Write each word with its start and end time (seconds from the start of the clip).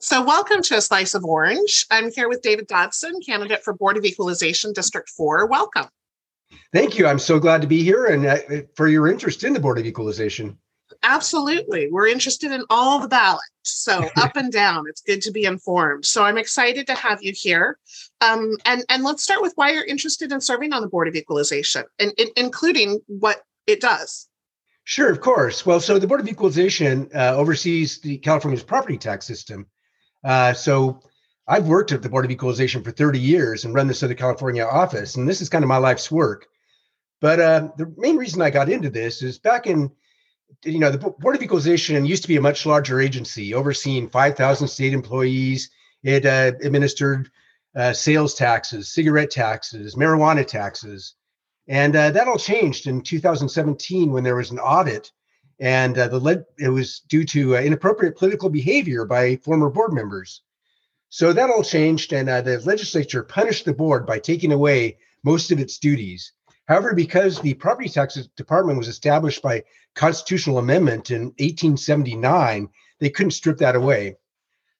So, 0.00 0.22
welcome 0.22 0.62
to 0.62 0.76
A 0.76 0.80
Slice 0.80 1.14
of 1.14 1.24
Orange. 1.24 1.86
I'm 1.90 2.10
here 2.12 2.28
with 2.28 2.42
David 2.42 2.66
Dodson, 2.66 3.20
candidate 3.24 3.62
for 3.62 3.72
Board 3.72 3.96
of 3.96 4.04
Equalization 4.04 4.72
District 4.72 5.08
4. 5.08 5.46
Welcome. 5.46 5.86
Thank 6.72 6.98
you. 6.98 7.06
I'm 7.06 7.20
so 7.20 7.38
glad 7.38 7.62
to 7.62 7.68
be 7.68 7.82
here 7.82 8.06
and 8.06 8.26
uh, 8.26 8.38
for 8.74 8.88
your 8.88 9.08
interest 9.08 9.44
in 9.44 9.52
the 9.52 9.60
Board 9.60 9.78
of 9.78 9.86
Equalization. 9.86 10.58
Absolutely. 11.02 11.88
We're 11.90 12.08
interested 12.08 12.52
in 12.52 12.64
all 12.68 12.98
the 12.98 13.08
ballots. 13.08 13.48
So, 13.62 14.10
up 14.16 14.36
and 14.36 14.52
down, 14.52 14.84
it's 14.88 15.00
good 15.00 15.22
to 15.22 15.30
be 15.30 15.44
informed. 15.44 16.04
So, 16.04 16.24
I'm 16.24 16.36
excited 16.36 16.86
to 16.88 16.94
have 16.94 17.22
you 17.22 17.32
here. 17.32 17.78
Um, 18.20 18.56
and, 18.64 18.84
and 18.88 19.04
let's 19.04 19.22
start 19.22 19.40
with 19.40 19.52
why 19.54 19.70
you're 19.70 19.84
interested 19.84 20.32
in 20.32 20.40
serving 20.40 20.72
on 20.72 20.82
the 20.82 20.88
Board 20.88 21.06
of 21.06 21.14
Equalization, 21.14 21.84
and, 22.00 22.12
and 22.18 22.30
including 22.36 23.00
what 23.06 23.42
it 23.66 23.80
does. 23.80 24.28
Sure, 24.84 25.10
of 25.10 25.20
course. 25.20 25.64
Well, 25.64 25.80
so 25.80 25.98
the 25.98 26.06
Board 26.06 26.20
of 26.20 26.28
Equalization 26.28 27.08
uh, 27.14 27.34
oversees 27.36 28.00
the 28.00 28.18
California's 28.18 28.62
property 28.62 28.98
tax 28.98 29.26
system. 29.26 29.66
Uh, 30.22 30.52
so 30.52 31.00
I've 31.48 31.66
worked 31.66 31.92
at 31.92 32.02
the 32.02 32.10
Board 32.10 32.26
of 32.26 32.30
Equalization 32.30 32.82
for 32.82 32.90
30 32.90 33.18
years 33.18 33.64
and 33.64 33.74
run 33.74 33.86
the 33.86 33.94
Southern 33.94 34.18
California 34.18 34.64
office, 34.64 35.16
and 35.16 35.26
this 35.26 35.40
is 35.40 35.48
kind 35.48 35.64
of 35.64 35.68
my 35.68 35.78
life's 35.78 36.10
work. 36.10 36.46
But 37.22 37.40
uh, 37.40 37.68
the 37.78 37.92
main 37.96 38.18
reason 38.18 38.42
I 38.42 38.50
got 38.50 38.68
into 38.68 38.90
this 38.90 39.22
is 39.22 39.38
back 39.38 39.66
in, 39.66 39.90
you 40.64 40.78
know, 40.78 40.90
the 40.90 40.98
Board 40.98 41.36
of 41.36 41.42
Equalization 41.42 42.04
used 42.04 42.22
to 42.22 42.28
be 42.28 42.36
a 42.36 42.42
much 42.42 42.66
larger 42.66 43.00
agency 43.00 43.54
overseeing 43.54 44.10
5,000 44.10 44.68
state 44.68 44.92
employees. 44.92 45.70
It 46.02 46.26
uh, 46.26 46.52
administered 46.62 47.30
uh, 47.74 47.94
sales 47.94 48.34
taxes, 48.34 48.92
cigarette 48.92 49.30
taxes, 49.30 49.94
marijuana 49.94 50.46
taxes. 50.46 51.14
And 51.66 51.96
uh, 51.96 52.10
that 52.10 52.28
all 52.28 52.38
changed 52.38 52.86
in 52.86 53.00
2017 53.00 54.12
when 54.12 54.24
there 54.24 54.36
was 54.36 54.50
an 54.50 54.58
audit, 54.58 55.10
and 55.60 55.96
uh, 55.96 56.08
the 56.08 56.18
led, 56.18 56.44
it 56.58 56.68
was 56.68 57.00
due 57.08 57.24
to 57.24 57.56
uh, 57.56 57.60
inappropriate 57.60 58.16
political 58.16 58.50
behavior 58.50 59.04
by 59.04 59.36
former 59.36 59.70
board 59.70 59.92
members. 59.92 60.42
So 61.08 61.32
that 61.32 61.48
all 61.48 61.62
changed, 61.62 62.12
and 62.12 62.28
uh, 62.28 62.42
the 62.42 62.58
legislature 62.60 63.22
punished 63.22 63.64
the 63.64 63.72
board 63.72 64.04
by 64.04 64.18
taking 64.18 64.52
away 64.52 64.98
most 65.22 65.50
of 65.52 65.60
its 65.60 65.78
duties. 65.78 66.32
However, 66.66 66.94
because 66.94 67.40
the 67.40 67.54
property 67.54 67.88
taxes 67.88 68.28
department 68.36 68.78
was 68.78 68.88
established 68.88 69.42
by 69.42 69.64
constitutional 69.94 70.58
amendment 70.58 71.10
in 71.10 71.26
1879, 71.38 72.68
they 72.98 73.10
couldn't 73.10 73.32
strip 73.32 73.58
that 73.58 73.76
away. 73.76 74.16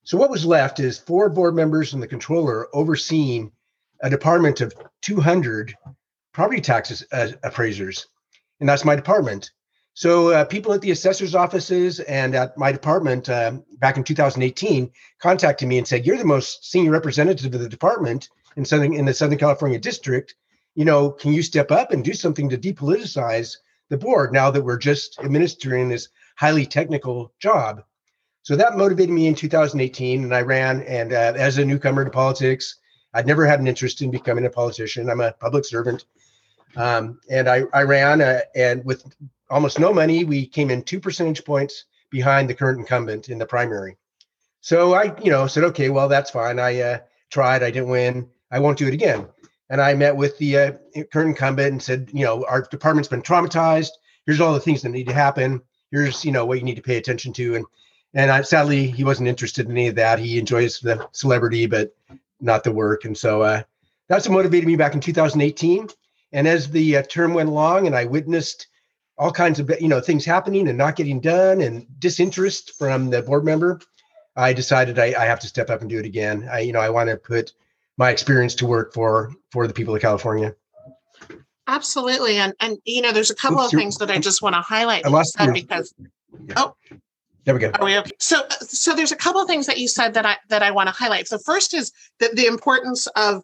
So 0.03 0.17
what 0.17 0.29
was 0.29 0.45
left 0.45 0.79
is 0.79 0.99
four 0.99 1.29
board 1.29 1.55
members 1.55 1.93
and 1.93 2.03
the 2.03 2.07
controller 2.07 2.67
overseeing 2.75 3.51
a 4.01 4.09
department 4.09 4.61
of 4.61 4.73
200 5.01 5.73
property 6.35 6.59
taxes 6.59 7.01
uh, 7.13 7.29
appraisers, 7.43 8.07
and 8.59 8.67
that's 8.67 8.83
my 8.83 8.93
department. 8.93 9.51
So 9.93 10.31
uh, 10.31 10.43
people 10.43 10.73
at 10.73 10.81
the 10.81 10.91
assessor's 10.91 11.33
offices 11.33 12.01
and 12.01 12.35
at 12.35 12.57
my 12.57 12.73
department 12.73 13.29
uh, 13.29 13.53
back 13.79 13.95
in 13.95 14.03
2018 14.03 14.91
contacted 15.21 15.69
me 15.69 15.77
and 15.77 15.87
said, 15.87 16.05
"You're 16.05 16.17
the 16.17 16.25
most 16.25 16.69
senior 16.69 16.91
representative 16.91 17.53
of 17.53 17.61
the 17.61 17.69
department 17.69 18.27
in 18.57 18.65
Southern 18.65 18.93
in 18.93 19.05
the 19.05 19.13
Southern 19.13 19.37
California 19.37 19.79
district. 19.79 20.35
You 20.75 20.83
know, 20.83 21.09
can 21.09 21.31
you 21.31 21.41
step 21.41 21.71
up 21.71 21.93
and 21.93 22.03
do 22.03 22.13
something 22.13 22.49
to 22.49 22.57
depoliticize 22.57 23.55
the 23.87 23.97
board 23.97 24.33
now 24.33 24.51
that 24.51 24.61
we're 24.61 24.77
just 24.77 25.17
administering 25.23 25.87
this 25.87 26.09
highly 26.35 26.65
technical 26.65 27.31
job?" 27.39 27.81
So 28.43 28.57
that 28.57 28.77
motivated 28.77 29.15
me 29.15 29.27
in 29.27 29.35
2018, 29.35 30.25
and 30.25 30.35
I 30.35 30.41
ran. 30.41 30.81
And 30.81 31.13
uh, 31.13 31.33
as 31.37 31.57
a 31.59 31.63
newcomer 31.63 32.03
to 32.03 32.11
politics, 32.11 32.75
I'd 33.13 33.25
never 33.25 33.45
had 33.45 33.61
an 33.61 33.67
interest 33.67 34.01
in 34.01 34.11
becoming 34.11 34.45
a 34.45 34.49
politician. 34.49 35.09
I'm 35.09 35.21
a 35.21 35.31
public 35.31 35.63
servant 35.63 36.03
um, 36.75 37.19
and 37.29 37.47
I, 37.47 37.63
I 37.73 37.83
ran, 37.83 38.21
uh, 38.21 38.41
and 38.55 38.83
with 38.85 39.03
almost 39.49 39.79
no 39.79 39.93
money, 39.93 40.25
we 40.25 40.45
came 40.45 40.69
in 40.69 40.83
two 40.83 40.99
percentage 40.99 41.43
points 41.45 41.85
behind 42.09 42.49
the 42.49 42.55
current 42.55 42.79
incumbent 42.79 43.29
in 43.29 43.37
the 43.37 43.45
primary. 43.45 43.97
So 44.61 44.93
I, 44.93 45.15
you 45.21 45.29
know, 45.29 45.47
said, 45.47 45.63
okay, 45.65 45.89
well, 45.89 46.09
that's 46.09 46.31
fine. 46.31 46.59
I 46.59 46.81
uh, 46.81 46.99
tried, 47.29 47.63
I 47.63 47.71
didn't 47.71 47.89
win. 47.89 48.29
I 48.51 48.59
won't 48.59 48.77
do 48.77 48.87
it 48.87 48.93
again. 48.93 49.27
And 49.69 49.81
I 49.81 49.93
met 49.93 50.15
with 50.15 50.37
the 50.37 50.57
uh, 50.57 50.71
current 51.11 51.29
incumbent 51.29 51.71
and 51.71 51.81
said, 51.81 52.09
you 52.13 52.23
know, 52.23 52.45
our 52.47 52.61
department's 52.61 53.09
been 53.09 53.21
traumatized. 53.21 53.91
Here's 54.25 54.41
all 54.41 54.53
the 54.53 54.59
things 54.59 54.81
that 54.81 54.89
need 54.89 55.07
to 55.07 55.13
happen. 55.13 55.61
Here's, 55.91 56.25
you 56.25 56.31
know, 56.31 56.45
what 56.45 56.57
you 56.57 56.63
need 56.63 56.75
to 56.75 56.81
pay 56.81 56.97
attention 56.97 57.33
to. 57.33 57.55
And 57.55 57.65
and 58.15 58.31
I, 58.31 58.41
sadly, 58.41 58.87
he 58.87 59.03
wasn't 59.03 59.27
interested 59.27 59.65
in 59.65 59.73
any 59.73 59.87
of 59.89 59.95
that. 59.95 60.19
He 60.19 60.39
enjoys 60.39 60.79
the 60.79 61.05
celebrity, 61.11 61.65
but 61.65 61.93
not 62.39 62.63
the 62.63 62.71
work. 62.71 63.03
And 63.03 63.17
so 63.17 63.41
uh, 63.41 63.63
that's 64.07 64.27
what 64.27 64.35
motivated 64.35 64.67
me 64.67 64.77
back 64.77 64.93
in 64.93 65.01
2018. 65.01 65.89
And 66.35 66.49
as 66.49 66.69
the 66.69 66.97
uh, 66.97 67.03
term 67.03 67.33
went 67.33 67.47
along, 67.47 67.87
and 67.87 67.95
I 67.95 68.03
witnessed 68.03 68.67
all 69.17 69.31
kinds 69.31 69.57
of 69.57 69.71
you 69.79 69.87
know 69.87 70.01
things 70.01 70.25
happening 70.25 70.67
and 70.67 70.77
not 70.77 70.97
getting 70.97 71.21
done, 71.21 71.61
and 71.61 71.87
disinterest 71.97 72.77
from 72.77 73.09
the 73.09 73.21
board 73.21 73.45
member, 73.45 73.79
I 74.35 74.51
decided 74.51 74.99
I, 74.99 75.15
I 75.17 75.23
have 75.23 75.39
to 75.39 75.47
step 75.47 75.69
up 75.69 75.79
and 75.79 75.89
do 75.89 75.97
it 75.97 76.05
again. 76.05 76.47
I 76.51 76.59
you 76.59 76.73
know 76.73 76.81
I 76.81 76.89
want 76.89 77.09
to 77.09 77.15
put 77.15 77.53
my 77.97 78.09
experience 78.09 78.53
to 78.55 78.65
work 78.65 78.93
for 78.93 79.31
for 79.49 79.65
the 79.65 79.73
people 79.73 79.95
of 79.95 80.01
California. 80.01 80.53
Absolutely, 81.67 82.35
and 82.35 82.53
and 82.59 82.79
you 82.83 83.01
know 83.01 83.13
there's 83.13 83.31
a 83.31 83.35
couple 83.35 83.61
Oops, 83.61 83.73
of 83.73 83.79
things 83.79 83.97
that 83.99 84.11
I 84.11 84.19
just 84.19 84.41
want 84.41 84.55
to 84.55 84.61
highlight 84.61 85.05
I 85.05 85.09
lost 85.09 85.37
you 85.39 85.53
because 85.53 85.93
yeah. 86.47 86.53
oh 86.57 86.75
there 87.45 87.53
we 87.53 87.61
go. 87.61 87.71
Are 87.79 87.85
we 87.85 87.97
okay? 87.99 88.11
So, 88.19 88.41
so 88.59 88.93
there's 88.93 89.11
a 89.11 89.15
couple 89.15 89.39
of 89.39 89.47
things 89.47 89.67
that 89.67 89.77
you 89.77 89.87
said 89.87 90.15
that 90.15 90.25
I 90.25 90.35
that 90.49 90.63
I 90.63 90.71
want 90.71 90.87
to 90.87 90.93
highlight. 90.93 91.29
So, 91.29 91.37
first 91.37 91.73
is 91.73 91.93
that 92.19 92.35
the 92.35 92.47
importance 92.47 93.07
of 93.15 93.43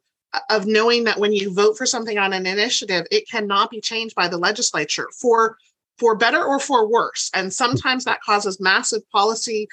of 0.50 0.66
knowing 0.66 1.04
that 1.04 1.20
when 1.20 1.34
you 1.34 1.54
vote 1.54 1.78
for 1.78 1.86
something 1.86 2.18
on 2.18 2.34
an 2.34 2.46
initiative, 2.46 3.06
it 3.12 3.30
cannot 3.30 3.70
be 3.70 3.82
changed 3.82 4.16
by 4.16 4.28
the 4.28 4.38
legislature 4.38 5.08
for 5.20 5.58
for 5.98 6.16
better 6.16 6.44
or 6.44 6.60
for 6.60 6.88
worse. 6.88 7.30
And 7.34 7.54
sometimes 7.54 8.06
that 8.06 8.22
causes 8.22 8.60
massive 8.60 9.08
policy 9.12 9.68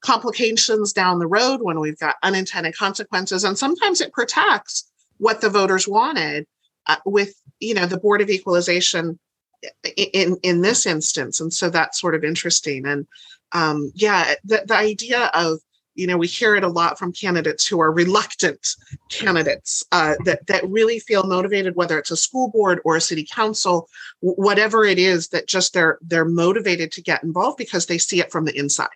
complications 0.00 0.92
down 0.92 1.18
the 1.18 1.26
road 1.26 1.60
when 1.60 1.80
we've 1.80 1.98
got 1.98 2.16
unintended 2.22 2.76
consequences. 2.76 3.44
And 3.44 3.58
sometimes 3.58 4.00
it 4.00 4.12
protects 4.12 4.90
what 5.18 5.40
the 5.40 5.50
voters 5.50 5.88
wanted 5.88 6.46
uh, 6.86 6.96
with 7.04 7.34
you 7.60 7.74
know 7.74 7.86
the 7.86 7.98
board 7.98 8.20
of 8.20 8.30
equalization 8.30 9.18
in 9.96 10.36
in 10.42 10.60
this 10.60 10.86
instance. 10.86 11.40
And 11.40 11.52
so 11.52 11.70
that's 11.70 12.00
sort 12.00 12.14
of 12.14 12.24
interesting. 12.24 12.86
And 12.86 13.06
um, 13.52 13.92
yeah, 13.94 14.34
the, 14.44 14.64
the 14.66 14.76
idea 14.76 15.30
of 15.34 15.60
you 15.94 16.06
know 16.06 16.16
we 16.16 16.26
hear 16.26 16.54
it 16.54 16.64
a 16.64 16.68
lot 16.68 16.98
from 16.98 17.12
candidates 17.12 17.66
who 17.66 17.80
are 17.80 17.92
reluctant 17.92 18.76
candidates 19.08 19.84
uh, 19.92 20.14
that 20.24 20.46
that 20.46 20.68
really 20.68 20.98
feel 20.98 21.24
motivated 21.24 21.76
whether 21.76 21.98
it's 21.98 22.10
a 22.10 22.16
school 22.16 22.50
board 22.50 22.80
or 22.84 22.96
a 22.96 23.00
city 23.00 23.26
council 23.30 23.88
whatever 24.20 24.84
it 24.84 24.98
is 24.98 25.28
that 25.28 25.46
just 25.46 25.72
they're 25.72 25.98
they're 26.02 26.24
motivated 26.24 26.92
to 26.92 27.02
get 27.02 27.22
involved 27.22 27.56
because 27.56 27.86
they 27.86 27.98
see 27.98 28.20
it 28.20 28.30
from 28.30 28.44
the 28.44 28.56
inside. 28.56 28.88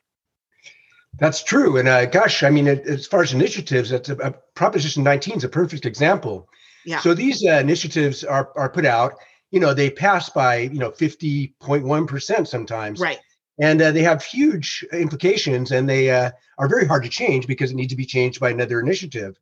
That's 1.19 1.43
true 1.43 1.79
and 1.79 1.89
uh, 1.89 2.07
gosh 2.07 2.43
i 2.43 2.51
mean 2.51 2.69
as 2.69 3.07
far 3.07 3.23
as 3.23 3.33
initiatives 3.33 3.91
that's 3.91 4.09
a, 4.09 4.17
a 4.17 4.35
proposition 4.55 5.03
19 5.03 5.37
is 5.39 5.45
a 5.45 5.49
perfect 5.49 5.87
example. 5.87 6.49
Yeah. 6.85 7.01
so 7.01 7.13
these 7.13 7.45
uh, 7.45 7.59
initiatives 7.59 8.25
are 8.25 8.51
are 8.57 8.71
put 8.71 8.87
out 8.87 9.15
you 9.51 9.61
know 9.61 9.75
they 9.75 9.91
pass 9.91 10.31
by 10.31 10.59
you 10.59 10.79
know 10.79 10.91
50.1% 10.91 12.47
sometimes. 12.47 13.01
Right 13.01 13.19
and 13.61 13.83
uh, 13.83 13.91
they 13.91 14.03
have 14.03 14.23
huge 14.23 14.85
implications 14.93 15.73
and 15.73 15.89
they 15.89 16.11
uh, 16.11 16.31
are 16.59 16.69
very 16.69 16.87
hard 16.87 17.03
to 17.05 17.09
change 17.09 17.47
because 17.47 17.71
it 17.71 17.75
needs 17.75 17.93
to 17.93 17.97
be 17.97 18.07
changed 18.07 18.41
by 18.41 18.51
another 18.51 18.81
initiative. 18.81 19.39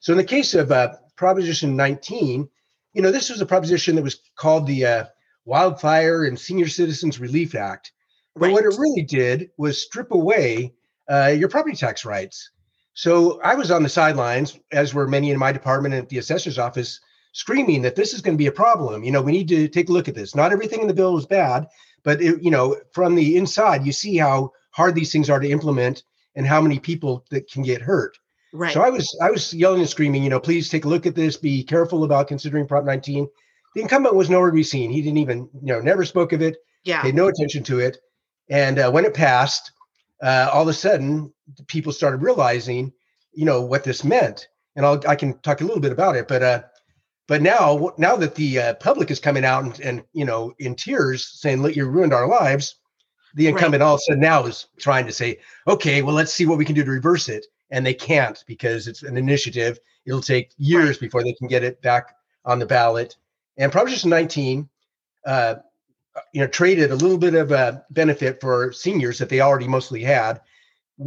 So 0.00 0.12
in 0.12 0.18
the 0.18 0.24
case 0.24 0.54
of 0.54 0.70
uh, 0.70 0.94
proposition 1.16 1.76
19 1.76 2.48
you 2.98 3.02
know 3.02 3.12
this 3.12 3.30
was 3.30 3.40
a 3.40 3.46
proposition 3.46 3.94
that 3.96 4.02
was 4.02 4.20
called 4.36 4.66
the 4.66 4.84
uh, 4.84 5.04
wildfire 5.44 6.24
and 6.24 6.38
senior 6.38 6.68
citizens 6.68 7.20
relief 7.20 7.54
act. 7.54 7.92
But 8.34 8.46
right. 8.46 8.52
what 8.52 8.64
it 8.64 8.78
really 8.78 9.02
did 9.02 9.50
was 9.56 9.82
strip 9.82 10.10
away 10.10 10.74
uh, 11.08 11.34
your 11.36 11.48
property 11.48 11.76
tax 11.76 12.04
rights. 12.04 12.50
So 12.94 13.40
i 13.42 13.54
was 13.54 13.70
on 13.70 13.84
the 13.84 13.88
sidelines 13.88 14.58
as 14.72 14.94
were 14.94 15.06
many 15.06 15.30
in 15.30 15.38
my 15.38 15.52
department 15.52 15.94
and 15.94 16.02
at 16.02 16.08
the 16.08 16.18
assessor's 16.18 16.58
office 16.58 17.00
screaming 17.32 17.82
that 17.82 17.94
this 17.94 18.12
is 18.12 18.20
going 18.20 18.36
to 18.36 18.42
be 18.42 18.48
a 18.48 18.52
problem. 18.52 19.04
You 19.04 19.12
know 19.12 19.22
we 19.22 19.32
need 19.32 19.48
to 19.48 19.68
take 19.68 19.88
a 19.88 19.92
look 19.92 20.08
at 20.08 20.14
this. 20.14 20.34
Not 20.34 20.52
everything 20.52 20.80
in 20.80 20.88
the 20.88 20.94
bill 20.94 21.16
is 21.18 21.26
bad 21.26 21.68
but 22.08 22.22
it, 22.22 22.42
you 22.42 22.50
know 22.50 22.74
from 22.94 23.14
the 23.14 23.36
inside 23.36 23.84
you 23.84 23.92
see 23.92 24.16
how 24.16 24.50
hard 24.70 24.94
these 24.94 25.12
things 25.12 25.28
are 25.28 25.40
to 25.40 25.50
implement 25.50 26.04
and 26.36 26.46
how 26.46 26.58
many 26.58 26.78
people 26.78 27.22
that 27.30 27.50
can 27.50 27.62
get 27.62 27.82
hurt. 27.82 28.18
Right. 28.54 28.72
So 28.72 28.80
i 28.80 28.88
was 28.88 29.06
i 29.20 29.30
was 29.30 29.52
yelling 29.52 29.80
and 29.80 29.90
screaming 29.90 30.24
you 30.24 30.30
know 30.30 30.40
please 30.40 30.70
take 30.70 30.86
a 30.86 30.88
look 30.88 31.04
at 31.04 31.14
this. 31.14 31.36
Be 31.36 31.62
careful 31.62 32.04
about 32.04 32.26
considering 32.26 32.66
prop 32.66 32.86
19 32.86 33.28
the 33.74 33.82
incumbent 33.82 34.14
was 34.14 34.30
nowhere 34.30 34.48
to 34.48 34.54
be 34.54 34.62
seen. 34.62 34.90
He 34.90 35.02
didn't 35.02 35.18
even 35.18 35.50
you 35.60 35.74
know 35.74 35.80
never 35.80 36.06
spoke 36.06 36.32
of 36.32 36.40
it. 36.40 36.56
Yeah. 36.82 37.02
Paid 37.02 37.14
no 37.14 37.28
attention 37.28 37.62
to 37.64 37.78
it. 37.80 37.98
And 38.48 38.78
uh, 38.78 38.90
when 38.90 39.04
it 39.04 39.12
passed 39.12 39.72
uh, 40.22 40.48
all 40.50 40.62
of 40.62 40.68
a 40.68 40.72
sudden 40.72 41.30
people 41.66 41.92
started 41.92 42.22
realizing 42.22 42.90
you 43.34 43.44
know 43.44 43.60
what 43.60 43.84
this 43.84 44.02
meant. 44.02 44.48
And 44.76 44.86
I'll, 44.86 45.02
i 45.06 45.14
can 45.14 45.38
talk 45.40 45.60
a 45.60 45.64
little 45.64 45.84
bit 45.86 45.92
about 45.92 46.16
it 46.16 46.26
but 46.26 46.42
uh, 46.42 46.62
but 47.28 47.42
now, 47.42 47.92
now 47.98 48.16
that 48.16 48.34
the 48.34 48.58
uh, 48.58 48.74
public 48.74 49.10
is 49.10 49.20
coming 49.20 49.44
out 49.44 49.62
and, 49.62 49.80
and, 49.80 50.04
you 50.12 50.24
know 50.24 50.52
in 50.58 50.74
tears 50.74 51.28
saying, 51.28 51.62
"Look, 51.62 51.76
you 51.76 51.84
ruined 51.84 52.14
our 52.14 52.26
lives," 52.26 52.76
the 53.34 53.46
incumbent 53.46 53.82
right. 53.82 53.86
all 53.86 53.94
of 53.94 53.98
a 53.98 54.02
sudden 54.02 54.20
now 54.20 54.44
is 54.46 54.66
trying 54.78 55.06
to 55.06 55.12
say, 55.12 55.38
"Okay, 55.68 56.02
well, 56.02 56.14
let's 56.14 56.32
see 56.32 56.46
what 56.46 56.58
we 56.58 56.64
can 56.64 56.74
do 56.74 56.82
to 56.84 56.90
reverse 56.90 57.28
it," 57.28 57.46
and 57.70 57.86
they 57.86 57.94
can't 57.94 58.42
because 58.46 58.88
it's 58.88 59.02
an 59.04 59.16
initiative. 59.16 59.78
It'll 60.06 60.22
take 60.22 60.52
years 60.56 60.96
right. 60.96 61.00
before 61.00 61.22
they 61.22 61.34
can 61.34 61.46
get 61.48 61.62
it 61.62 61.80
back 61.82 62.16
on 62.46 62.58
the 62.58 62.66
ballot. 62.66 63.16
And 63.58 63.70
Proposition 63.70 64.08
19, 64.10 64.68
uh, 65.26 65.56
you 66.32 66.40
know, 66.40 66.46
traded 66.46 66.90
a 66.90 66.96
little 66.96 67.18
bit 67.18 67.34
of 67.34 67.52
a 67.52 67.84
benefit 67.90 68.40
for 68.40 68.72
seniors 68.72 69.18
that 69.18 69.28
they 69.28 69.40
already 69.40 69.68
mostly 69.68 70.02
had. 70.02 70.40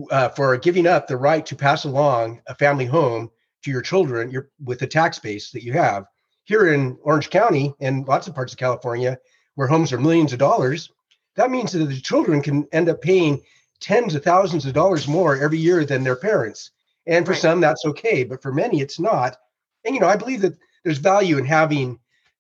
uh, 0.10 0.30
for 0.30 0.56
giving 0.58 0.88
up 0.88 1.08
the 1.08 1.18
right 1.18 1.46
to 1.46 1.56
pass 1.56 1.84
along 1.84 2.42
a 2.48 2.56
family 2.56 2.86
home 2.86 3.30
to 3.63 3.72
your 3.72 3.81
children 3.81 4.31
your, 4.31 4.50
with 4.63 4.80
the 4.80 4.88
tax 4.88 5.19
base 5.19 5.52
that 5.52 5.63
you 5.63 5.74
have. 5.74 6.06
Here 6.44 6.74
in 6.74 6.98
Orange 7.04 7.30
County 7.30 7.74
and 7.80 8.08
lots 8.08 8.28
of 8.28 8.36
parts 8.36 8.54
of 8.54 8.60
California, 8.60 9.18
where 9.56 9.68
homes 9.68 9.94
are 9.94 10.00
millions 10.00 10.34
of 10.34 10.40
dollars, 10.40 10.92
that 11.36 11.52
means 11.52 11.72
that 11.72 11.86
the 11.86 12.00
children 12.00 12.42
can 12.42 12.68
end 12.72 12.90
up 12.90 13.02
paying 13.02 13.42
tens 13.80 14.16
of 14.16 14.24
thousands 14.24 14.66
of 14.66 14.74
dollars 14.74 15.08
more 15.08 15.42
every 15.42 15.58
year 15.58 15.86
than 15.86 16.04
their 16.04 16.16
parents. 16.16 16.72
And 17.08 17.25
for 17.25 17.31
right. 17.31 17.42
some, 17.42 17.62
that's 17.62 17.86
okay, 17.86 18.24
but 18.24 18.42
for 18.42 18.52
many, 18.52 18.81
it's 18.81 19.00
not. 19.00 19.38
And 19.86 19.96
you 19.96 20.02
know, 20.02 20.08
I 20.08 20.16
believe 20.16 20.42
that 20.42 20.58
there's 20.84 21.00
value 21.00 21.38
in 21.38 21.46
having, 21.46 22.00